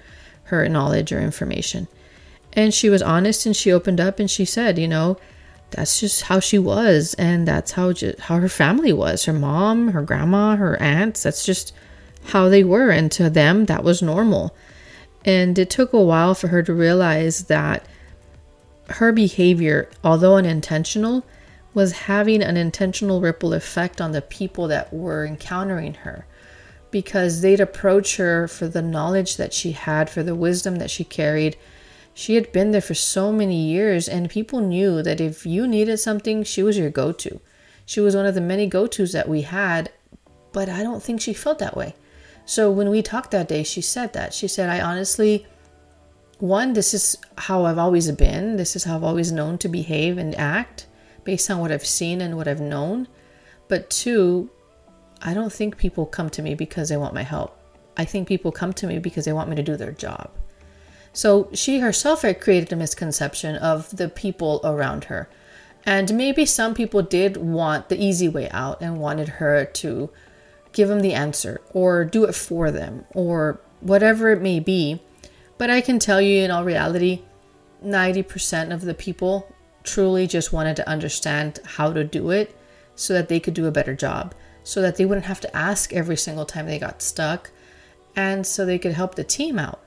her 0.46 0.68
knowledge 0.70 1.12
or 1.12 1.20
information. 1.20 1.88
And 2.54 2.74
she 2.74 2.90
was 2.90 3.02
honest 3.02 3.46
and 3.46 3.56
she 3.56 3.72
opened 3.72 4.00
up 4.00 4.20
and 4.20 4.32
she 4.32 4.46
said, 4.46 4.80
you 4.80 4.88
know, 4.88 5.18
that's 5.72 6.00
just 6.00 6.24
how 6.24 6.40
she 6.40 6.58
was 6.58 7.14
and 7.16 7.48
that's 7.48 7.72
how 7.72 7.92
just, 7.92 8.20
how 8.22 8.40
her 8.40 8.50
family 8.50 8.94
was 8.94 9.26
her 9.26 9.34
mom 9.34 9.90
her 9.90 10.02
grandma 10.02 10.56
her 10.56 10.82
aunts 10.82 11.24
that's 11.24 11.46
just 11.46 11.74
how 12.28 12.50
they 12.50 12.64
were. 12.64 12.90
And 12.90 13.12
to 13.14 13.30
them, 13.30 13.66
that 13.66 13.84
was 13.84 14.02
normal. 14.02 14.56
And 15.26 15.58
it 15.58 15.70
took 15.70 15.94
a 15.94 16.02
while 16.02 16.36
for 16.36 16.48
her 16.50 16.64
to 16.64 16.74
realize 16.74 17.46
that 17.46 17.86
her 18.90 19.12
behavior, 19.12 19.90
although 20.04 20.36
unintentional, 20.36 21.26
was 21.74 21.92
having 21.92 22.42
an 22.42 22.58
intentional 22.58 23.22
ripple 23.22 23.54
effect 23.54 24.00
on 24.00 24.12
the 24.12 24.22
people 24.22 24.68
that 24.68 24.94
were 24.94 25.26
encountering 25.26 25.94
her 25.96 26.26
because 26.90 27.42
they'd 27.42 27.60
approach 27.60 28.16
her 28.16 28.48
for 28.48 28.68
the 28.68 28.82
knowledge 28.82 29.38
that 29.38 29.54
she 29.54 29.74
had, 29.74 30.10
for 30.10 30.24
the 30.24 30.36
wisdom 30.36 30.78
that 30.78 30.90
she 30.90 31.04
carried. 31.04 31.58
She 32.18 32.34
had 32.34 32.52
been 32.52 32.72
there 32.72 32.82
for 32.82 32.96
so 32.96 33.32
many 33.32 33.62
years, 33.62 34.10
and 34.10 34.28
people 34.28 34.60
knew 34.60 35.04
that 35.04 35.22
if 35.22 35.46
you 35.46 35.68
needed 35.68 35.98
something, 35.98 36.44
she 36.44 36.64
was 36.64 36.76
your 36.76 36.90
go 36.90 37.12
to. 37.12 37.40
She 37.86 38.00
was 38.00 38.16
one 38.16 38.26
of 38.26 38.34
the 38.34 38.42
many 38.42 38.66
go 38.66 38.88
tos 38.88 39.12
that 39.12 39.30
we 39.30 39.44
had, 39.44 39.92
but 40.52 40.68
I 40.68 40.82
don't 40.82 41.04
think 41.04 41.22
she 41.22 41.32
felt 41.32 41.60
that 41.60 41.78
way. 41.78 41.94
So 42.44 42.72
when 42.72 42.90
we 42.90 43.04
talked 43.04 43.30
that 43.32 43.48
day, 43.48 43.62
she 43.62 43.82
said 43.82 44.14
that. 44.14 44.34
She 44.34 44.48
said, 44.48 44.68
I 44.68 44.82
honestly, 44.82 45.46
one, 46.40 46.74
this 46.74 46.96
is 46.96 47.18
how 47.38 47.66
I've 47.66 47.78
always 47.78 48.12
been. 48.14 48.56
This 48.56 48.76
is 48.76 48.86
how 48.86 48.96
I've 48.96 49.04
always 49.04 49.32
known 49.32 49.60
to 49.60 49.70
behave 49.70 50.18
and 50.18 50.34
act 50.34 50.88
based 51.24 51.52
on 51.52 51.60
what 51.60 51.72
I've 51.72 51.86
seen 51.86 52.22
and 52.22 52.36
what 52.36 52.48
I've 52.48 52.60
known. 52.60 53.08
But 53.68 53.92
two, 53.92 54.50
I 55.22 55.36
don't 55.36 55.54
think 55.54 55.78
people 55.78 56.08
come 56.08 56.32
to 56.32 56.42
me 56.42 56.56
because 56.56 56.90
they 56.90 56.98
want 56.98 57.14
my 57.14 57.22
help. 57.22 57.62
I 57.96 58.06
think 58.06 58.28
people 58.28 58.52
come 58.52 58.74
to 58.74 58.88
me 58.88 58.98
because 58.98 59.26
they 59.26 59.34
want 59.34 59.50
me 59.50 59.56
to 59.56 59.62
do 59.62 59.78
their 59.78 59.92
job. 59.92 60.32
So 61.18 61.50
she 61.52 61.80
herself 61.80 62.22
had 62.22 62.40
created 62.40 62.72
a 62.72 62.76
misconception 62.76 63.56
of 63.56 63.90
the 63.90 64.08
people 64.08 64.62
around 64.64 65.06
her. 65.06 65.28
And 65.84 66.16
maybe 66.16 66.46
some 66.46 66.76
people 66.76 67.02
did 67.02 67.38
want 67.38 67.90
the 67.90 68.00
easy 68.00 68.30
way 68.30 68.48
out 68.52 68.84
and 68.84 69.00
wanted 69.00 69.28
her 69.28 69.66
to 69.66 70.12
give 70.74 70.90
them 70.90 71.00
the 71.00 71.16
answer 71.16 71.60
or 71.74 72.06
do 72.06 72.26
it 72.26 72.36
for 72.36 72.70
them 72.70 73.04
or 73.16 73.60
whatever 73.82 74.30
it 74.30 74.44
may 74.44 74.60
be. 74.60 75.02
But 75.58 75.72
I 75.72 75.82
can 75.82 75.98
tell 75.98 76.22
you, 76.22 76.44
in 76.44 76.52
all 76.52 76.64
reality, 76.64 77.24
90% 77.84 78.72
of 78.72 78.82
the 78.82 78.94
people 78.94 79.52
truly 79.84 80.28
just 80.28 80.54
wanted 80.54 80.76
to 80.76 80.88
understand 80.88 81.62
how 81.66 81.92
to 81.94 82.04
do 82.04 82.30
it 82.30 82.56
so 82.94 83.14
that 83.16 83.28
they 83.28 83.40
could 83.40 83.56
do 83.56 83.66
a 83.66 83.72
better 83.72 83.96
job, 83.96 84.36
so 84.64 84.84
that 84.84 84.98
they 84.98 85.06
wouldn't 85.06 85.26
have 85.26 85.42
to 85.42 85.58
ask 85.58 85.92
every 85.94 86.16
single 86.16 86.46
time 86.46 86.68
they 86.68 86.78
got 86.78 87.02
stuck, 87.02 87.50
and 88.16 88.46
so 88.46 88.68
they 88.68 88.78
could 88.78 88.94
help 88.94 89.16
the 89.16 89.24
team 89.24 89.58
out. 89.58 89.82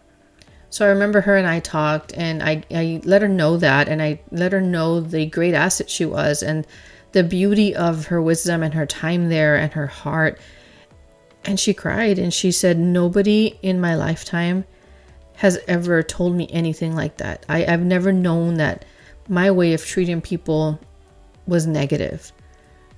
So 0.70 0.86
I 0.86 0.88
remember 0.88 1.20
her 1.20 1.36
and 1.36 1.46
I 1.46 1.60
talked, 1.60 2.12
and 2.16 2.42
I, 2.42 2.62
I 2.70 3.00
let 3.04 3.22
her 3.22 3.28
know 3.28 3.56
that, 3.56 3.88
and 3.88 4.00
I 4.00 4.20
let 4.30 4.52
her 4.52 4.60
know 4.60 5.00
the 5.00 5.26
great 5.26 5.54
asset 5.54 5.90
she 5.90 6.04
was, 6.04 6.42
and 6.42 6.66
the 7.12 7.24
beauty 7.24 7.74
of 7.74 8.06
her 8.06 8.22
wisdom 8.22 8.62
and 8.62 8.74
her 8.74 8.86
time 8.86 9.28
there 9.28 9.56
and 9.56 9.72
her 9.72 9.88
heart 9.88 10.38
and 11.44 11.58
she 11.58 11.74
cried 11.74 12.18
and 12.18 12.32
she 12.32 12.52
said, 12.52 12.78
Nobody 12.78 13.58
in 13.62 13.80
my 13.80 13.94
lifetime 13.94 14.64
has 15.36 15.58
ever 15.66 16.02
told 16.02 16.34
me 16.34 16.48
anything 16.50 16.94
like 16.94 17.16
that. 17.16 17.46
I, 17.48 17.64
I've 17.64 17.82
never 17.82 18.12
known 18.12 18.54
that 18.54 18.84
my 19.28 19.50
way 19.50 19.72
of 19.72 19.84
treating 19.84 20.20
people 20.20 20.78
was 21.46 21.66
negative. 21.66 22.32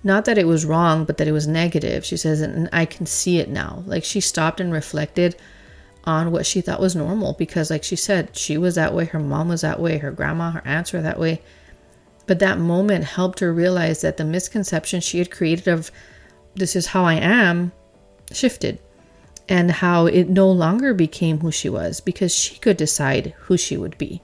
Not 0.02 0.24
that 0.24 0.38
it 0.38 0.48
was 0.48 0.66
wrong, 0.66 1.04
but 1.04 1.18
that 1.18 1.28
it 1.28 1.32
was 1.32 1.46
negative. 1.46 2.04
She 2.04 2.16
says, 2.16 2.40
and 2.40 2.68
I 2.72 2.84
can 2.84 3.06
see 3.06 3.38
it 3.38 3.48
now. 3.48 3.84
Like 3.86 4.02
she 4.02 4.20
stopped 4.20 4.60
and 4.60 4.72
reflected 4.72 5.36
on 6.04 6.32
what 6.32 6.46
she 6.46 6.60
thought 6.60 6.80
was 6.80 6.96
normal 6.96 7.34
because, 7.34 7.70
like 7.70 7.84
she 7.84 7.96
said, 7.96 8.36
she 8.36 8.58
was 8.58 8.74
that 8.74 8.94
way, 8.94 9.04
her 9.06 9.20
mom 9.20 9.48
was 9.48 9.60
that 9.60 9.80
way, 9.80 9.98
her 9.98 10.10
grandma, 10.10 10.50
her 10.50 10.62
aunts 10.66 10.92
were 10.92 11.02
that 11.02 11.18
way. 11.18 11.40
But 12.26 12.38
that 12.40 12.58
moment 12.58 13.04
helped 13.04 13.40
her 13.40 13.52
realize 13.52 14.00
that 14.00 14.16
the 14.16 14.24
misconception 14.24 15.00
she 15.00 15.18
had 15.18 15.30
created 15.30 15.68
of 15.68 15.90
this 16.54 16.76
is 16.76 16.86
how 16.86 17.04
I 17.04 17.14
am 17.14 17.72
shifted 18.32 18.78
and 19.48 19.70
how 19.70 20.06
it 20.06 20.28
no 20.28 20.50
longer 20.50 20.94
became 20.94 21.40
who 21.40 21.50
she 21.50 21.68
was 21.68 22.00
because 22.00 22.34
she 22.34 22.58
could 22.58 22.76
decide 22.76 23.34
who 23.40 23.56
she 23.56 23.76
would 23.76 23.98
be. 23.98 24.22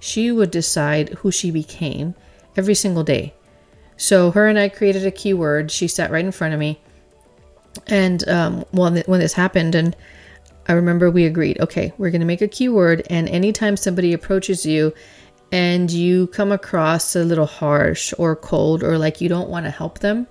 She 0.00 0.30
would 0.30 0.50
decide 0.50 1.10
who 1.10 1.30
she 1.30 1.50
became 1.50 2.14
every 2.56 2.74
single 2.74 3.04
day. 3.04 3.34
So 3.96 4.30
her 4.32 4.46
and 4.48 4.58
I 4.58 4.68
created 4.68 5.06
a 5.06 5.10
keyword. 5.10 5.70
She 5.70 5.88
sat 5.88 6.10
right 6.10 6.24
in 6.24 6.32
front 6.32 6.54
of 6.54 6.60
me, 6.60 6.80
and 7.86 8.28
um, 8.28 8.64
when 8.72 8.96
when 9.06 9.20
this 9.20 9.34
happened, 9.34 9.74
and 9.74 9.96
I 10.68 10.74
remember 10.74 11.10
we 11.10 11.26
agreed, 11.26 11.60
okay, 11.60 11.92
we're 11.98 12.10
going 12.10 12.20
to 12.20 12.26
make 12.26 12.42
a 12.42 12.48
keyword, 12.48 13.06
and 13.10 13.28
anytime 13.28 13.76
somebody 13.76 14.12
approaches 14.12 14.64
you 14.64 14.94
and 15.50 15.90
you 15.90 16.28
come 16.28 16.52
across 16.52 17.16
a 17.16 17.24
little 17.24 17.46
harsh 17.46 18.14
or 18.16 18.36
cold 18.36 18.82
or 18.82 18.96
like 18.96 19.20
you 19.20 19.28
don't 19.28 19.50
want 19.50 19.66
to 19.66 19.70
help 19.70 19.98
them, 19.98 20.26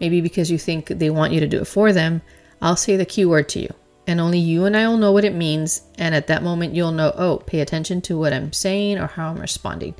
maybe 0.00 0.20
because 0.20 0.50
you 0.50 0.58
think 0.58 0.88
they 0.88 1.10
want 1.10 1.32
you 1.32 1.40
to 1.40 1.46
do 1.46 1.60
it 1.60 1.66
for 1.66 1.92
them, 1.92 2.22
I'll 2.60 2.76
say 2.76 2.96
the 2.96 3.04
keyword 3.04 3.48
to 3.50 3.60
you, 3.60 3.72
and 4.06 4.20
only 4.20 4.38
you 4.38 4.64
and 4.64 4.76
I 4.76 4.88
will 4.88 4.96
know 4.96 5.12
what 5.12 5.24
it 5.24 5.34
means. 5.34 5.82
And 5.96 6.14
at 6.14 6.26
that 6.26 6.42
moment, 6.42 6.74
you'll 6.74 6.92
know, 6.92 7.12
oh, 7.14 7.38
pay 7.38 7.60
attention 7.60 8.00
to 8.02 8.18
what 8.18 8.32
I'm 8.32 8.52
saying 8.52 8.98
or 8.98 9.06
how 9.06 9.28
I'm 9.28 9.40
responding. 9.40 9.94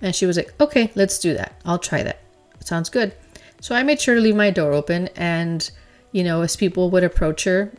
And 0.00 0.14
she 0.14 0.26
was 0.26 0.36
like, 0.36 0.54
okay, 0.60 0.92
let's 0.94 1.18
do 1.18 1.34
that. 1.34 1.60
I'll 1.64 1.78
try 1.78 2.04
that. 2.04 2.20
Sounds 2.60 2.88
good. 2.88 3.14
So 3.60 3.74
I 3.74 3.82
made 3.82 4.00
sure 4.00 4.14
to 4.14 4.20
leave 4.20 4.36
my 4.36 4.50
door 4.50 4.72
open. 4.72 5.08
And, 5.16 5.68
you 6.12 6.22
know, 6.22 6.42
as 6.42 6.54
people 6.54 6.90
would 6.90 7.02
approach 7.02 7.44
her, 7.44 7.72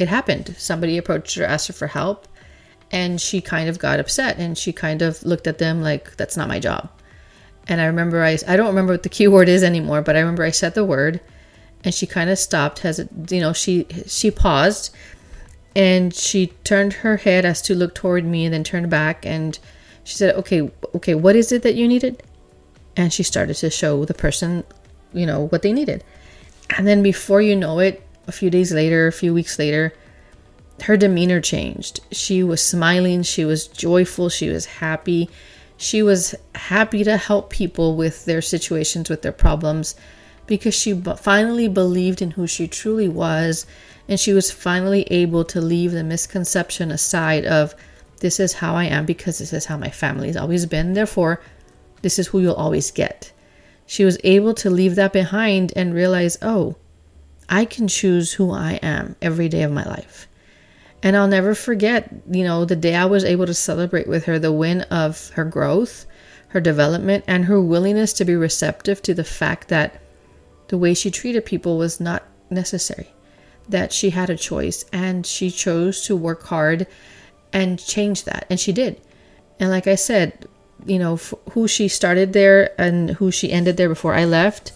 it 0.00 0.08
happened. 0.08 0.54
Somebody 0.58 0.98
approached 0.98 1.36
her, 1.36 1.44
asked 1.44 1.68
her 1.68 1.72
for 1.72 1.88
help, 1.88 2.26
and 2.90 3.20
she 3.20 3.40
kind 3.40 3.68
of 3.68 3.78
got 3.78 4.00
upset 4.00 4.38
and 4.38 4.56
she 4.58 4.72
kind 4.72 5.02
of 5.02 5.22
looked 5.24 5.46
at 5.46 5.58
them 5.58 5.82
like, 5.82 6.16
that's 6.16 6.36
not 6.36 6.48
my 6.48 6.58
job. 6.58 6.90
And 7.68 7.80
I 7.80 7.86
remember, 7.86 8.24
I, 8.24 8.38
I 8.48 8.56
don't 8.56 8.66
remember 8.66 8.92
what 8.94 9.04
the 9.04 9.08
keyword 9.08 9.48
is 9.48 9.62
anymore, 9.62 10.02
but 10.02 10.16
I 10.16 10.20
remember 10.20 10.42
I 10.42 10.50
said 10.50 10.74
the 10.74 10.84
word 10.84 11.20
and 11.84 11.94
she 11.94 12.06
kind 12.06 12.30
of 12.30 12.38
stopped 12.38 12.80
has 12.80 13.06
you 13.30 13.40
know 13.40 13.52
she 13.52 13.86
she 14.06 14.30
paused 14.30 14.94
and 15.74 16.14
she 16.14 16.48
turned 16.64 16.92
her 16.92 17.18
head 17.18 17.44
as 17.44 17.62
to 17.62 17.74
look 17.74 17.94
toward 17.94 18.24
me 18.24 18.44
and 18.44 18.52
then 18.52 18.64
turned 18.64 18.90
back 18.90 19.24
and 19.24 19.58
she 20.04 20.16
said 20.16 20.34
okay 20.34 20.70
okay 20.94 21.14
what 21.14 21.36
is 21.36 21.52
it 21.52 21.62
that 21.62 21.74
you 21.74 21.86
needed 21.88 22.22
and 22.96 23.12
she 23.12 23.22
started 23.22 23.54
to 23.54 23.70
show 23.70 24.04
the 24.04 24.14
person 24.14 24.64
you 25.12 25.24
know 25.24 25.46
what 25.48 25.62
they 25.62 25.72
needed 25.72 26.04
and 26.76 26.86
then 26.86 27.02
before 27.02 27.40
you 27.40 27.56
know 27.56 27.78
it 27.78 28.02
a 28.30 28.32
few 28.32 28.48
days 28.48 28.72
later 28.72 29.08
a 29.08 29.12
few 29.12 29.34
weeks 29.34 29.58
later 29.58 29.92
her 30.84 30.96
demeanor 30.96 31.40
changed. 31.40 32.00
She 32.10 32.42
was 32.42 32.62
smiling 32.62 33.22
she 33.22 33.44
was 33.44 33.66
joyful 33.66 34.28
she 34.28 34.48
was 34.48 34.66
happy. 34.66 35.28
She 35.76 36.02
was 36.02 36.34
happy 36.54 37.02
to 37.04 37.16
help 37.16 37.50
people 37.50 37.96
with 37.96 38.24
their 38.24 38.40
situations 38.42 39.10
with 39.10 39.22
their 39.22 39.32
problems 39.32 39.96
because 40.46 40.74
she 40.74 40.92
finally 41.16 41.68
believed 41.68 42.22
in 42.22 42.32
who 42.32 42.46
she 42.46 42.68
truly 42.68 43.08
was 43.08 43.66
and 44.08 44.18
she 44.18 44.32
was 44.32 44.50
finally 44.50 45.02
able 45.10 45.44
to 45.46 45.60
leave 45.60 45.92
the 45.92 46.04
misconception 46.04 46.90
aside 46.90 47.44
of 47.44 47.74
this 48.20 48.38
is 48.38 48.54
how 48.54 48.74
I 48.74 48.84
am 48.84 49.06
because 49.06 49.38
this 49.38 49.52
is 49.52 49.66
how 49.66 49.76
my 49.76 49.90
family's 49.90 50.36
always 50.36 50.66
been 50.66 50.94
therefore 50.94 51.40
this 52.02 52.18
is 52.18 52.28
who 52.28 52.40
you'll 52.40 52.54
always 52.54 52.90
get. 52.90 53.32
She 53.86 54.04
was 54.04 54.18
able 54.22 54.54
to 54.54 54.70
leave 54.70 54.94
that 54.94 55.12
behind 55.12 55.72
and 55.74 55.92
realize 55.92 56.38
oh 56.40 56.76
I 57.50 57.66
can 57.66 57.88
choose 57.88 58.32
who 58.32 58.52
I 58.52 58.74
am 58.82 59.16
every 59.20 59.48
day 59.50 59.62
of 59.62 59.72
my 59.72 59.84
life 59.84 60.28
and 61.02 61.16
I'll 61.16 61.28
never 61.28 61.54
forget 61.54 62.10
you 62.30 62.44
know 62.44 62.64
the 62.64 62.76
day 62.76 62.94
I 62.94 63.04
was 63.04 63.24
able 63.24 63.46
to 63.46 63.54
celebrate 63.54 64.06
with 64.06 64.24
her 64.24 64.38
the 64.38 64.52
win 64.52 64.82
of 64.82 65.30
her 65.30 65.44
growth 65.44 66.06
her 66.50 66.60
development 66.60 67.24
and 67.26 67.44
her 67.44 67.60
willingness 67.60 68.12
to 68.12 68.24
be 68.24 68.34
receptive 68.34 69.00
to 69.02 69.14
the 69.14 69.24
fact 69.24 69.68
that 69.68 70.00
the 70.68 70.78
way 70.78 70.94
she 70.94 71.10
treated 71.10 71.44
people 71.44 71.78
was 71.78 72.00
not 72.00 72.24
necessary, 72.50 73.08
that 73.68 73.92
she 73.92 74.10
had 74.10 74.30
a 74.30 74.36
choice 74.36 74.84
and 74.92 75.24
she 75.24 75.50
chose 75.50 76.02
to 76.02 76.16
work 76.16 76.44
hard 76.44 76.86
and 77.52 77.84
change 77.84 78.24
that. 78.24 78.46
And 78.50 78.58
she 78.58 78.72
did. 78.72 79.00
And 79.60 79.70
like 79.70 79.86
I 79.86 79.94
said, 79.94 80.48
you 80.86 80.98
know, 80.98 81.16
who 81.50 81.68
she 81.68 81.86
started 81.86 82.32
there 82.32 82.80
and 82.80 83.10
who 83.10 83.30
she 83.30 83.52
ended 83.52 83.76
there 83.76 83.88
before 83.88 84.14
I 84.14 84.24
left 84.24 84.72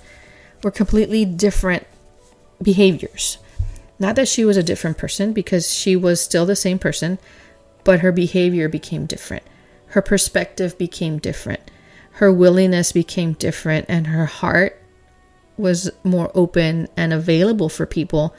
were 0.62 0.70
completely 0.70 1.24
different 1.24 1.86
behaviors. 2.64 3.38
Not 3.98 4.16
that 4.16 4.26
she 4.26 4.44
was 4.44 4.56
a 4.56 4.62
different 4.62 4.98
person, 4.98 5.32
because 5.32 5.72
she 5.72 5.94
was 5.94 6.20
still 6.20 6.46
the 6.46 6.56
same 6.56 6.80
person, 6.80 7.18
but 7.84 8.00
her 8.00 8.10
behavior 8.10 8.68
became 8.68 9.06
different. 9.06 9.44
Her 9.88 10.02
perspective 10.02 10.76
became 10.76 11.18
different. 11.18 11.70
Her 12.12 12.32
willingness 12.32 12.90
became 12.90 13.34
different, 13.34 13.86
and 13.88 14.08
her 14.08 14.26
heart 14.26 14.80
was 15.56 15.90
more 16.02 16.32
open 16.34 16.88
and 16.96 17.12
available 17.12 17.68
for 17.68 17.86
people, 17.86 18.34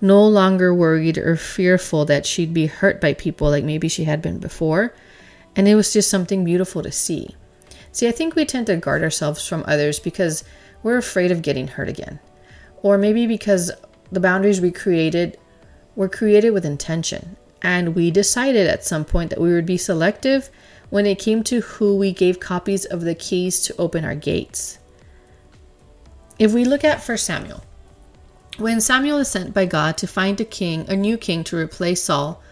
no 0.00 0.26
longer 0.26 0.74
worried 0.74 1.18
or 1.18 1.36
fearful 1.36 2.04
that 2.06 2.24
she'd 2.24 2.54
be 2.54 2.66
hurt 2.66 3.00
by 3.00 3.12
people 3.12 3.50
like 3.50 3.64
maybe 3.64 3.88
she 3.88 4.04
had 4.04 4.22
been 4.22 4.38
before. 4.38 4.94
And 5.56 5.68
it 5.68 5.74
was 5.74 5.92
just 5.92 6.10
something 6.10 6.44
beautiful 6.44 6.82
to 6.82 6.90
see. 6.90 7.34
See, 7.92 8.08
I 8.08 8.12
think 8.12 8.34
we 8.34 8.44
tend 8.44 8.66
to 8.66 8.76
guard 8.76 9.02
ourselves 9.02 9.46
from 9.46 9.64
others 9.66 9.98
because 10.00 10.42
we're 10.82 10.98
afraid 10.98 11.30
of 11.30 11.42
getting 11.42 11.68
hurt 11.68 11.88
again. 11.88 12.18
Or 12.84 12.98
maybe 12.98 13.26
because 13.26 13.72
the 14.12 14.20
boundaries 14.20 14.60
we 14.60 14.70
created 14.70 15.38
were 15.96 16.08
created 16.08 16.50
with 16.50 16.66
intention. 16.66 17.36
And 17.62 17.94
we 17.94 18.10
decided 18.10 18.68
at 18.68 18.84
some 18.84 19.06
point 19.06 19.30
that 19.30 19.40
we 19.40 19.54
would 19.54 19.64
be 19.64 19.78
selective 19.78 20.50
when 20.90 21.06
it 21.06 21.18
came 21.18 21.42
to 21.44 21.62
who 21.62 21.96
we 21.96 22.12
gave 22.12 22.40
copies 22.40 22.84
of 22.84 23.00
the 23.00 23.14
keys 23.14 23.60
to 23.60 23.76
open 23.78 24.04
our 24.04 24.14
gates. 24.14 24.78
If 26.38 26.52
we 26.52 26.66
look 26.66 26.84
at 26.84 27.02
1 27.02 27.16
Samuel, 27.16 27.64
When 28.58 28.82
Samuel 28.82 29.18
is 29.18 29.28
sent 29.28 29.54
by 29.54 29.64
God 29.64 29.96
to 29.96 30.06
find 30.06 30.38
a 30.38 30.44
king, 30.44 30.84
a 30.86 30.94
new 30.94 31.16
king 31.16 31.42
to 31.44 31.56
replace 31.56 32.02
Saul, 32.02 32.42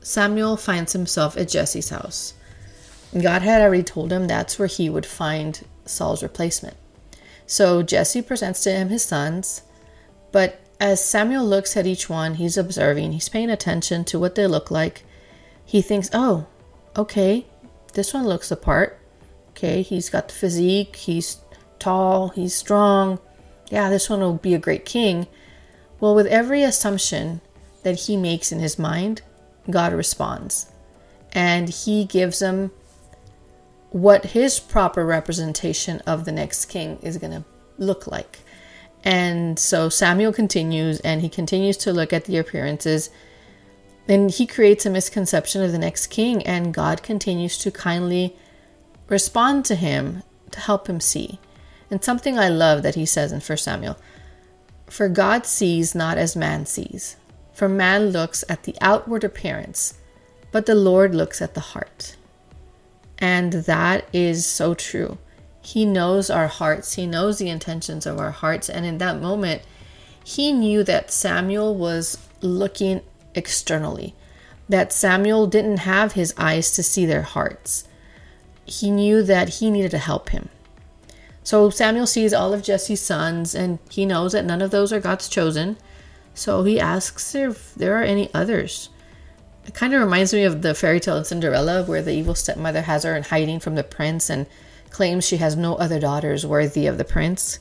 Samuel 0.00 0.56
finds 0.56 0.94
himself 0.94 1.36
at 1.36 1.48
Jesse's 1.48 1.90
house. 1.90 2.34
God 3.18 3.42
had 3.42 3.62
already 3.62 3.84
told 3.84 4.12
him 4.12 4.26
that's 4.26 4.58
where 4.58 4.68
he 4.68 4.90
would 4.90 5.06
find 5.06 5.64
Saul's 5.86 6.24
replacement. 6.24 6.76
So 7.48 7.82
Jesse 7.82 8.20
presents 8.20 8.62
to 8.64 8.70
him 8.70 8.90
his 8.90 9.02
sons, 9.02 9.62
but 10.32 10.60
as 10.78 11.02
Samuel 11.02 11.46
looks 11.46 11.78
at 11.78 11.86
each 11.86 12.08
one, 12.10 12.34
he's 12.34 12.58
observing, 12.58 13.12
he's 13.12 13.30
paying 13.30 13.48
attention 13.48 14.04
to 14.04 14.18
what 14.18 14.34
they 14.34 14.46
look 14.46 14.70
like. 14.70 15.02
He 15.64 15.80
thinks, 15.80 16.10
oh, 16.12 16.46
okay, 16.94 17.46
this 17.94 18.12
one 18.12 18.26
looks 18.26 18.50
the 18.50 18.56
part. 18.56 19.00
Okay, 19.52 19.80
he's 19.80 20.10
got 20.10 20.28
the 20.28 20.34
physique, 20.34 20.94
he's 20.96 21.38
tall, 21.78 22.28
he's 22.28 22.54
strong. 22.54 23.18
Yeah, 23.70 23.88
this 23.88 24.10
one 24.10 24.20
will 24.20 24.34
be 24.34 24.54
a 24.54 24.58
great 24.58 24.84
king. 24.84 25.26
Well, 26.00 26.14
with 26.14 26.26
every 26.26 26.62
assumption 26.62 27.40
that 27.82 28.00
he 28.00 28.18
makes 28.18 28.52
in 28.52 28.60
his 28.60 28.78
mind, 28.78 29.22
God 29.70 29.94
responds. 29.94 30.70
And 31.32 31.70
he 31.70 32.04
gives 32.04 32.40
him 32.40 32.72
what 33.90 34.26
his 34.26 34.60
proper 34.60 35.04
representation 35.04 36.00
of 36.06 36.24
the 36.24 36.32
next 36.32 36.66
king 36.66 36.98
is 37.02 37.16
going 37.18 37.32
to 37.32 37.44
look 37.78 38.06
like. 38.06 38.40
And 39.04 39.58
so 39.58 39.88
Samuel 39.88 40.32
continues 40.32 41.00
and 41.00 41.22
he 41.22 41.28
continues 41.28 41.76
to 41.78 41.92
look 41.92 42.12
at 42.12 42.24
the 42.24 42.36
appearances 42.36 43.10
and 44.08 44.30
he 44.30 44.46
creates 44.46 44.86
a 44.86 44.90
misconception 44.90 45.62
of 45.62 45.70
the 45.70 45.78
next 45.78 46.06
king, 46.06 46.42
and 46.46 46.72
God 46.72 47.02
continues 47.02 47.58
to 47.58 47.70
kindly 47.70 48.34
respond 49.08 49.66
to 49.66 49.74
him 49.74 50.22
to 50.50 50.60
help 50.60 50.88
him 50.88 50.98
see. 50.98 51.38
And 51.90 52.02
something 52.02 52.38
I 52.38 52.48
love 52.48 52.82
that 52.82 52.94
he 52.94 53.04
says 53.04 53.32
in 53.32 53.40
1 53.40 53.58
Samuel 53.58 53.98
For 54.86 55.10
God 55.10 55.44
sees 55.44 55.94
not 55.94 56.16
as 56.16 56.34
man 56.34 56.64
sees, 56.64 57.16
for 57.52 57.68
man 57.68 58.08
looks 58.08 58.44
at 58.48 58.62
the 58.62 58.76
outward 58.80 59.24
appearance, 59.24 59.98
but 60.52 60.64
the 60.64 60.74
Lord 60.74 61.14
looks 61.14 61.42
at 61.42 61.52
the 61.52 61.60
heart. 61.60 62.16
And 63.18 63.52
that 63.52 64.08
is 64.12 64.46
so 64.46 64.74
true. 64.74 65.18
He 65.60 65.84
knows 65.84 66.30
our 66.30 66.46
hearts, 66.46 66.94
He 66.94 67.06
knows 67.06 67.38
the 67.38 67.50
intentions 67.50 68.06
of 68.06 68.18
our 68.18 68.30
hearts. 68.30 68.70
And 68.70 68.86
in 68.86 68.98
that 68.98 69.20
moment, 69.20 69.62
he 70.28 70.52
knew 70.52 70.84
that 70.84 71.10
Samuel 71.10 71.74
was 71.74 72.18
looking 72.42 73.00
externally, 73.34 74.14
that 74.68 74.92
Samuel 74.92 75.46
didn't 75.46 75.78
have 75.78 76.12
his 76.12 76.34
eyes 76.36 76.70
to 76.72 76.82
see 76.82 77.06
their 77.06 77.22
hearts. 77.22 77.88
He 78.66 78.90
knew 78.90 79.22
that 79.22 79.48
he 79.48 79.70
needed 79.70 79.90
to 79.92 79.98
help 79.98 80.28
him. 80.28 80.50
So 81.42 81.70
Samuel 81.70 82.06
sees 82.06 82.34
all 82.34 82.52
of 82.52 82.62
Jesse's 82.62 83.00
sons 83.00 83.54
and 83.54 83.78
he 83.88 84.04
knows 84.04 84.32
that 84.32 84.44
none 84.44 84.60
of 84.60 84.70
those 84.70 84.92
are 84.92 85.00
God's 85.00 85.30
chosen. 85.30 85.78
So 86.34 86.62
he 86.62 86.78
asks 86.78 87.34
if 87.34 87.74
there 87.74 87.98
are 87.98 88.02
any 88.02 88.28
others. 88.34 88.90
It 89.68 89.74
kind 89.74 89.92
of 89.92 90.00
reminds 90.00 90.32
me 90.32 90.44
of 90.44 90.62
the 90.62 90.74
fairy 90.74 90.98
tale 90.98 91.18
of 91.18 91.26
Cinderella, 91.26 91.84
where 91.84 92.00
the 92.00 92.14
evil 92.14 92.34
stepmother 92.34 92.80
has 92.80 93.04
her 93.04 93.14
in 93.14 93.22
hiding 93.22 93.60
from 93.60 93.74
the 93.74 93.84
prince 93.84 94.30
and 94.30 94.46
claims 94.88 95.26
she 95.26 95.36
has 95.36 95.56
no 95.56 95.74
other 95.74 96.00
daughters 96.00 96.46
worthy 96.46 96.86
of 96.86 96.96
the 96.96 97.04
prince. 97.04 97.58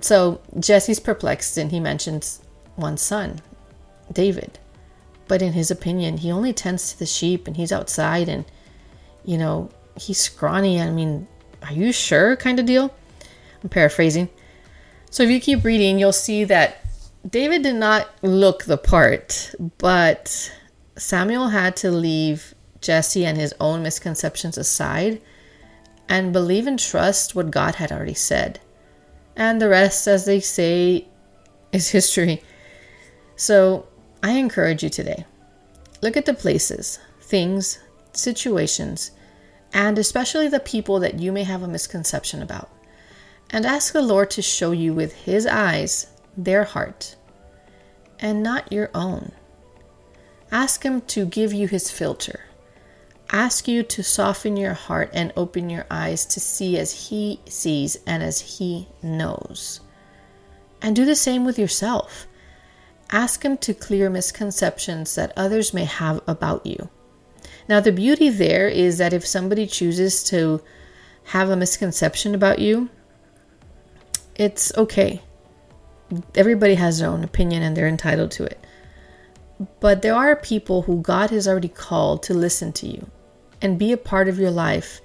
So 0.00 0.40
Jesse's 0.58 0.98
perplexed 0.98 1.56
and 1.56 1.70
he 1.70 1.78
mentions 1.78 2.42
one 2.74 2.96
son, 2.96 3.40
David. 4.12 4.58
But 5.28 5.42
in 5.42 5.52
his 5.52 5.70
opinion, 5.70 6.16
he 6.16 6.32
only 6.32 6.52
tends 6.52 6.90
to 6.90 6.98
the 6.98 7.06
sheep 7.06 7.46
and 7.46 7.56
he's 7.56 7.70
outside 7.70 8.28
and, 8.28 8.44
you 9.24 9.38
know, 9.38 9.70
he's 9.96 10.18
scrawny. 10.18 10.80
I 10.80 10.90
mean, 10.90 11.28
are 11.62 11.72
you 11.72 11.92
sure? 11.92 12.34
kind 12.34 12.58
of 12.58 12.66
deal. 12.66 12.92
I'm 13.62 13.68
paraphrasing. 13.68 14.28
So 15.10 15.22
if 15.22 15.30
you 15.30 15.40
keep 15.40 15.62
reading, 15.62 16.00
you'll 16.00 16.12
see 16.12 16.42
that 16.44 16.84
David 17.30 17.62
did 17.62 17.76
not 17.76 18.10
look 18.22 18.64
the 18.64 18.76
part, 18.76 19.54
but 19.78 20.52
Samuel 20.96 21.48
had 21.48 21.76
to 21.76 21.90
leave 21.90 22.54
Jesse 22.80 23.24
and 23.24 23.38
his 23.38 23.54
own 23.60 23.82
misconceptions 23.82 24.58
aside 24.58 25.22
and 26.08 26.32
believe 26.32 26.66
and 26.66 26.78
trust 26.78 27.34
what 27.34 27.50
God 27.50 27.76
had 27.76 27.90
already 27.90 28.14
said. 28.14 28.60
And 29.34 29.60
the 29.62 29.68
rest, 29.68 30.06
as 30.06 30.26
they 30.26 30.40
say, 30.40 31.06
is 31.72 31.90
history. 31.90 32.42
So 33.36 33.86
I 34.22 34.32
encourage 34.32 34.82
you 34.82 34.90
today 34.90 35.24
look 36.02 36.16
at 36.16 36.26
the 36.26 36.34
places, 36.34 36.98
things, 37.20 37.78
situations, 38.12 39.12
and 39.72 39.98
especially 39.98 40.48
the 40.48 40.60
people 40.60 41.00
that 41.00 41.20
you 41.20 41.32
may 41.32 41.44
have 41.44 41.62
a 41.62 41.68
misconception 41.68 42.42
about. 42.42 42.68
And 43.50 43.64
ask 43.64 43.92
the 43.92 44.02
Lord 44.02 44.30
to 44.32 44.42
show 44.42 44.72
you 44.72 44.92
with 44.92 45.12
His 45.12 45.46
eyes 45.46 46.08
their 46.36 46.64
heart 46.64 47.16
and 48.18 48.42
not 48.42 48.72
your 48.72 48.90
own. 48.94 49.32
Ask 50.52 50.84
Him 50.84 51.00
to 51.00 51.24
give 51.24 51.54
you 51.54 51.66
His 51.66 51.90
filter. 51.90 52.40
Ask 53.30 53.66
you 53.66 53.82
to 53.84 54.02
soften 54.02 54.58
your 54.58 54.74
heart 54.74 55.08
and 55.14 55.32
open 55.34 55.70
your 55.70 55.86
eyes 55.90 56.26
to 56.26 56.40
see 56.40 56.78
as 56.78 57.08
He 57.08 57.40
sees 57.46 57.96
and 58.06 58.22
as 58.22 58.58
He 58.58 58.88
knows. 59.02 59.80
And 60.82 60.94
do 60.94 61.06
the 61.06 61.16
same 61.16 61.46
with 61.46 61.58
yourself. 61.58 62.26
Ask 63.10 63.42
Him 63.42 63.56
to 63.58 63.72
clear 63.72 64.10
misconceptions 64.10 65.14
that 65.14 65.32
others 65.36 65.72
may 65.72 65.84
have 65.86 66.20
about 66.26 66.66
you. 66.66 66.90
Now, 67.66 67.80
the 67.80 67.92
beauty 67.92 68.28
there 68.28 68.68
is 68.68 68.98
that 68.98 69.14
if 69.14 69.26
somebody 69.26 69.66
chooses 69.66 70.22
to 70.24 70.62
have 71.24 71.48
a 71.48 71.56
misconception 71.56 72.34
about 72.34 72.58
you, 72.58 72.90
it's 74.34 74.76
okay. 74.76 75.22
Everybody 76.34 76.74
has 76.74 76.98
their 76.98 77.08
own 77.08 77.24
opinion 77.24 77.62
and 77.62 77.74
they're 77.74 77.88
entitled 77.88 78.32
to 78.32 78.44
it. 78.44 78.62
But 79.80 80.02
there 80.02 80.14
are 80.14 80.36
people 80.36 80.82
who 80.82 81.00
God 81.02 81.30
has 81.30 81.46
already 81.46 81.68
called 81.68 82.22
to 82.24 82.34
listen 82.34 82.72
to 82.74 82.86
you 82.86 83.10
and 83.60 83.78
be 83.78 83.92
a 83.92 83.96
part 83.96 84.28
of 84.28 84.38
your 84.38 84.50
life 84.50 85.00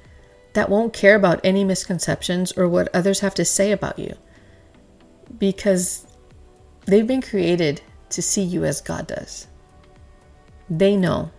that 0.53 0.69
won't 0.69 0.93
care 0.93 1.15
about 1.15 1.39
any 1.43 1.63
misconceptions 1.63 2.51
or 2.53 2.67
what 2.67 2.93
others 2.95 3.19
have 3.19 3.35
to 3.35 3.45
say 3.45 3.71
about 3.71 3.99
you 3.99 4.15
because 5.37 6.07
they've 6.85 7.07
been 7.07 7.21
created 7.21 7.81
to 8.09 8.21
see 8.21 8.41
you 8.41 8.63
as 8.65 8.81
God 8.81 9.07
does. 9.07 9.47
They 10.69 10.95
know 10.95 11.31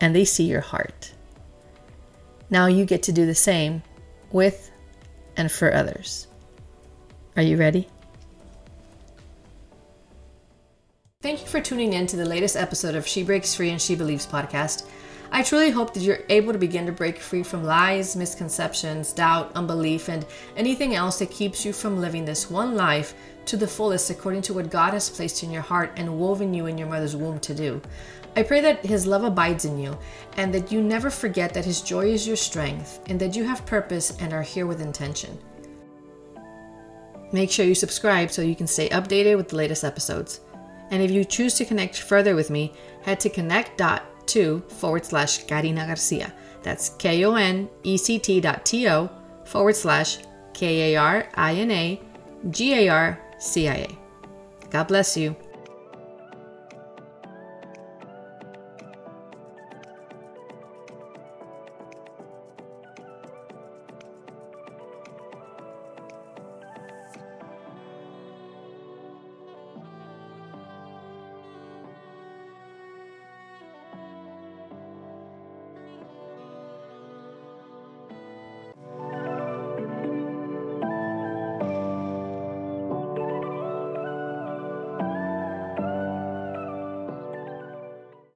and 0.00 0.14
they 0.14 0.24
see 0.24 0.44
your 0.44 0.60
heart. 0.60 1.12
Now 2.50 2.66
you 2.66 2.84
get 2.84 3.02
to 3.04 3.12
do 3.12 3.26
the 3.26 3.34
same 3.34 3.82
with 4.30 4.70
and 5.36 5.50
for 5.50 5.72
others. 5.72 6.26
Are 7.36 7.42
you 7.42 7.56
ready? 7.56 7.88
Thank 11.22 11.40
you 11.40 11.46
for 11.46 11.60
tuning 11.60 11.92
in 11.92 12.08
to 12.08 12.16
the 12.16 12.24
latest 12.24 12.56
episode 12.56 12.96
of 12.96 13.06
She 13.06 13.22
Breaks 13.22 13.54
Free 13.54 13.70
and 13.70 13.80
She 13.80 13.94
Believes 13.94 14.26
podcast. 14.26 14.88
I 15.30 15.44
truly 15.44 15.70
hope 15.70 15.94
that 15.94 16.02
you're 16.02 16.24
able 16.28 16.52
to 16.52 16.58
begin 16.58 16.84
to 16.86 16.90
break 16.90 17.20
free 17.20 17.44
from 17.44 17.62
lies, 17.62 18.16
misconceptions, 18.16 19.12
doubt, 19.12 19.52
unbelief, 19.54 20.08
and 20.08 20.26
anything 20.56 20.96
else 20.96 21.20
that 21.20 21.30
keeps 21.30 21.64
you 21.64 21.72
from 21.72 22.00
living 22.00 22.24
this 22.24 22.50
one 22.50 22.74
life 22.74 23.14
to 23.44 23.56
the 23.56 23.68
fullest 23.68 24.10
according 24.10 24.42
to 24.42 24.52
what 24.52 24.68
God 24.68 24.94
has 24.94 25.08
placed 25.08 25.44
in 25.44 25.52
your 25.52 25.62
heart 25.62 25.92
and 25.94 26.18
woven 26.18 26.52
you 26.52 26.66
in 26.66 26.76
your 26.76 26.88
mother's 26.88 27.14
womb 27.14 27.38
to 27.38 27.54
do. 27.54 27.80
I 28.34 28.42
pray 28.42 28.60
that 28.60 28.84
His 28.84 29.06
love 29.06 29.22
abides 29.22 29.64
in 29.64 29.78
you 29.78 29.96
and 30.38 30.52
that 30.52 30.72
you 30.72 30.82
never 30.82 31.08
forget 31.08 31.54
that 31.54 31.64
His 31.64 31.82
joy 31.82 32.06
is 32.06 32.26
your 32.26 32.34
strength 32.34 32.98
and 33.06 33.20
that 33.20 33.36
you 33.36 33.44
have 33.44 33.64
purpose 33.64 34.16
and 34.18 34.32
are 34.32 34.42
here 34.42 34.66
with 34.66 34.80
intention. 34.80 35.38
Make 37.32 37.52
sure 37.52 37.64
you 37.64 37.76
subscribe 37.76 38.32
so 38.32 38.42
you 38.42 38.56
can 38.56 38.66
stay 38.66 38.88
updated 38.88 39.36
with 39.36 39.50
the 39.50 39.56
latest 39.56 39.84
episodes. 39.84 40.40
And 40.92 41.02
if 41.02 41.10
you 41.10 41.24
choose 41.24 41.54
to 41.54 41.64
connect 41.64 41.98
further 41.98 42.36
with 42.36 42.50
me, 42.50 42.72
head 43.02 43.18
to 43.20 43.28
connect.com 43.28 44.12
to 44.26 44.60
forward 44.68 45.04
slash 45.04 45.44
Karina 45.44 45.86
Garcia. 45.86 46.32
That's 46.62 46.90
K 46.90 47.24
O 47.24 47.34
N 47.34 47.68
E 47.82 47.96
C 47.96 48.18
T 48.18 48.40
dot 48.40 48.64
T 48.64 48.88
O 48.88 49.10
forward 49.44 49.76
slash 49.76 50.18
K 50.54 50.94
A 50.94 50.96
R 50.96 51.28
I 51.34 51.54
N 51.54 51.70
A 51.70 52.00
G 52.50 52.74
A 52.74 52.88
R 52.88 53.20
C 53.38 53.68
I 53.68 53.74
A. 53.74 53.98
God 54.70 54.88
bless 54.88 55.16
you. 55.16 55.36